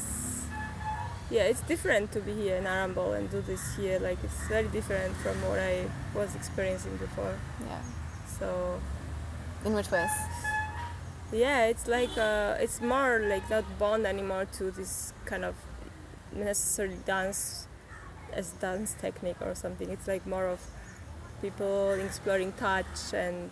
Yeah, 1.31 1.45
it's 1.45 1.61
different 1.63 2.13
to 2.13 2.21
be 2.21 2.33
here 2.35 2.57
in 2.57 2.65
Arambol 2.65 3.17
and 3.17 3.31
do 3.31 3.41
this 3.41 3.77
here. 3.77 3.99
Like 3.99 4.19
it's 4.23 4.47
very 4.47 4.69
different 4.69 5.17
from 5.17 5.37
what 5.49 5.59
I 5.59 5.87
was 6.15 6.35
experiencing 6.35 6.97
before. 6.99 7.35
Yeah. 7.67 7.81
So 8.39 8.81
In 9.65 9.75
which 9.75 9.91
ways? 9.91 10.11
Yeah, 11.33 11.67
it's 11.67 11.89
like 11.89 12.17
uh, 12.19 12.57
it's 12.61 12.81
more 12.81 13.19
like 13.29 13.49
not 13.51 13.65
bound 13.79 14.07
anymore 14.07 14.47
to 14.59 14.71
this 14.71 15.13
kind 15.25 15.45
of 15.45 15.55
necessarily 16.33 16.99
dance 17.07 17.67
as 18.33 18.51
dance 18.61 18.95
technique 19.01 19.41
or 19.41 19.55
something. 19.55 19.91
It's 19.91 20.07
like 20.07 20.27
more 20.27 20.47
of 20.47 20.61
people 21.41 21.93
exploring 21.93 22.53
touch 22.53 23.13
and 23.15 23.51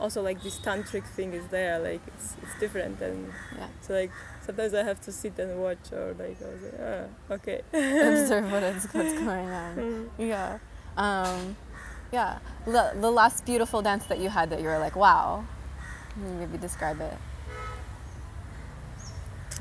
also 0.00 0.22
like 0.22 0.42
this 0.42 0.58
tantric 0.58 1.04
thing 1.04 1.32
is 1.34 1.46
there. 1.48 1.78
Like 1.78 2.00
it's 2.06 2.34
it's 2.42 2.58
different 2.58 3.00
and 3.00 3.32
Yeah. 3.56 3.66
so 3.82 3.92
like 3.94 4.10
sometimes 4.44 4.74
I 4.74 4.82
have 4.82 5.00
to 5.02 5.12
sit 5.12 5.38
and 5.38 5.60
watch 5.60 5.92
or 5.92 6.14
like 6.18 6.38
I 6.42 6.48
was 6.54 6.62
like 6.62 6.80
ah 6.80 7.34
okay. 7.34 7.58
Observe 7.72 8.50
what 8.52 8.62
is 8.62 8.84
what's 8.92 9.12
going 9.14 9.48
on. 9.50 10.10
Yeah. 10.18 10.58
Um, 10.96 11.56
yeah. 12.12 12.38
The, 12.66 12.92
the 13.00 13.10
last 13.10 13.44
beautiful 13.46 13.82
dance 13.82 14.04
that 14.06 14.18
you 14.18 14.28
had 14.28 14.50
that 14.50 14.60
you 14.60 14.66
were 14.68 14.78
like, 14.78 14.96
wow. 14.96 15.44
Maybe 16.16 16.58
describe 16.58 17.00
it? 17.00 17.16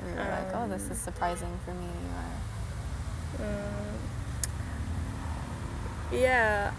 You 0.08 0.15
were 0.15 0.23
like, 0.23 0.49
oh, 0.56 0.67
this 0.67 0.89
is 0.89 0.97
surprising 0.97 1.54
for 1.65 1.73
me. 1.73 1.88
Or, 2.17 3.45
Um, 3.45 3.99
yeah, 6.12 6.71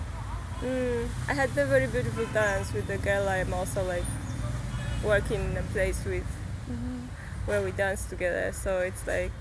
mm, 0.63 1.09
I 1.29 1.35
had 1.35 1.51
a 1.57 1.67
very 1.67 1.87
beautiful 1.87 2.27
dance 2.27 2.73
with 2.73 2.87
the 2.87 2.99
girl 2.99 3.29
I'm 3.29 3.53
also 3.53 3.85
like 3.85 4.05
working 5.05 5.41
in 5.51 5.57
a 5.57 5.63
place 5.63 6.05
with 6.05 6.25
where 7.47 7.63
we 7.63 7.73
dance 7.73 8.05
together. 8.07 8.53
So 8.53 8.79
it's 8.79 9.07
like 9.07 9.33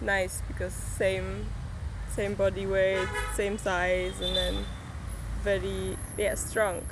nice 0.00 0.42
because 0.48 0.72
same 0.72 1.46
same 2.14 2.34
body 2.34 2.66
weight, 2.66 3.06
same 3.34 3.58
size, 3.58 4.20
and 4.20 4.34
then 4.36 4.64
very 5.44 5.96
yeah 6.16 6.34
strong, 6.34 6.82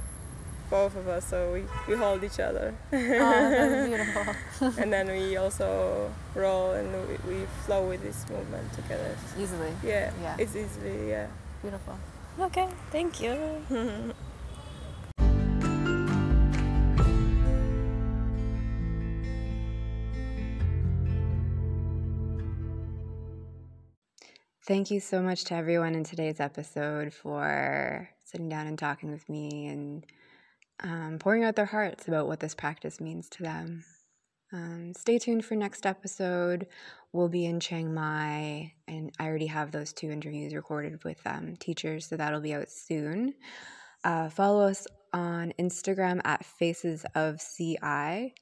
both 0.71 0.95
of 0.97 1.09
us. 1.09 1.25
So 1.27 1.53
we, 1.53 1.63
we 1.89 1.99
hold 1.99 2.23
each 2.23 2.39
other, 2.39 2.75
oh, 2.93 3.51
that's 3.51 3.89
beautiful. 3.89 4.83
and 4.83 4.93
then 4.93 5.09
we 5.09 5.37
also 5.37 6.13
roll 6.35 6.73
and 6.73 6.93
we, 7.27 7.35
we 7.35 7.47
flow 7.65 7.89
with 7.89 8.03
this 8.03 8.25
movement 8.31 8.73
together. 8.75 9.17
Easily. 9.39 9.73
Yeah, 9.83 10.13
Yeah. 10.23 10.37
it's 10.39 10.55
easily 10.55 11.09
yeah. 11.11 11.27
Beautiful. 11.63 11.99
Okay, 12.39 12.69
thank 12.91 13.21
you. 13.21 13.35
Thank 24.67 24.91
you 24.91 24.99
so 24.99 25.23
much 25.23 25.45
to 25.45 25.55
everyone 25.55 25.95
in 25.95 26.03
today's 26.03 26.41
episode 26.41 27.15
for 27.15 28.11
sitting 28.25 28.49
down 28.49 28.67
and 28.67 28.77
talking 28.77 29.13
with 29.13 29.29
me 29.29 29.69
and 29.69 30.05
um, 30.81 31.19
pouring 31.21 31.45
out 31.45 31.55
their 31.55 31.67
hearts 31.67 32.09
about 32.09 32.27
what 32.27 32.41
this 32.41 32.55
practice 32.55 33.01
means 33.01 33.29
to 33.31 33.45
them. 33.45 33.85
Um, 34.53 34.93
stay 34.95 35.19
tuned 35.19 35.45
for 35.45 35.55
next 35.55 35.87
episode. 35.87 36.67
We'll 37.13 37.29
be 37.29 37.47
in 37.47 37.61
Chiang 37.61 37.93
Mai, 37.93 38.75
and 38.87 39.11
I 39.19 39.27
already 39.27 39.47
have 39.47 39.73
those 39.73 39.93
two 39.93 40.11
interviews 40.11 40.55
recorded 40.55 41.03
with 41.05 41.21
um, 41.27 41.57
teachers, 41.57 42.07
so 42.07 42.17
that'll 42.17 42.41
be 42.41 42.55
out 42.55 42.71
soon. 42.71 43.35
Uh, 44.05 44.29
follow 44.29 44.67
us 44.67 44.87
on 45.13 45.53
Instagram 45.59 46.21
at 46.25 46.45
Faces 46.45 47.05
of 47.15 47.41
CI 47.41 48.35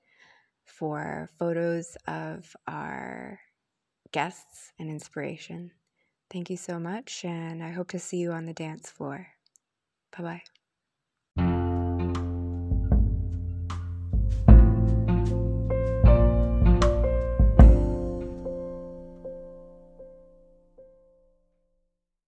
for 0.65 1.31
photos 1.39 1.97
of 2.07 2.55
our 2.67 3.39
guests 4.13 4.73
and 4.79 4.91
inspiration. 4.91 5.71
Thank 6.31 6.51
you 6.51 6.57
so 6.57 6.79
much, 6.79 7.25
and 7.25 7.63
I 7.63 7.71
hope 7.71 7.89
to 7.89 7.99
see 7.99 8.19
you 8.19 8.33
on 8.33 8.47
the 8.47 8.53
dance 8.53 8.91
floor. 8.91 9.29
Bye 10.17 10.23
bye. 10.23 10.54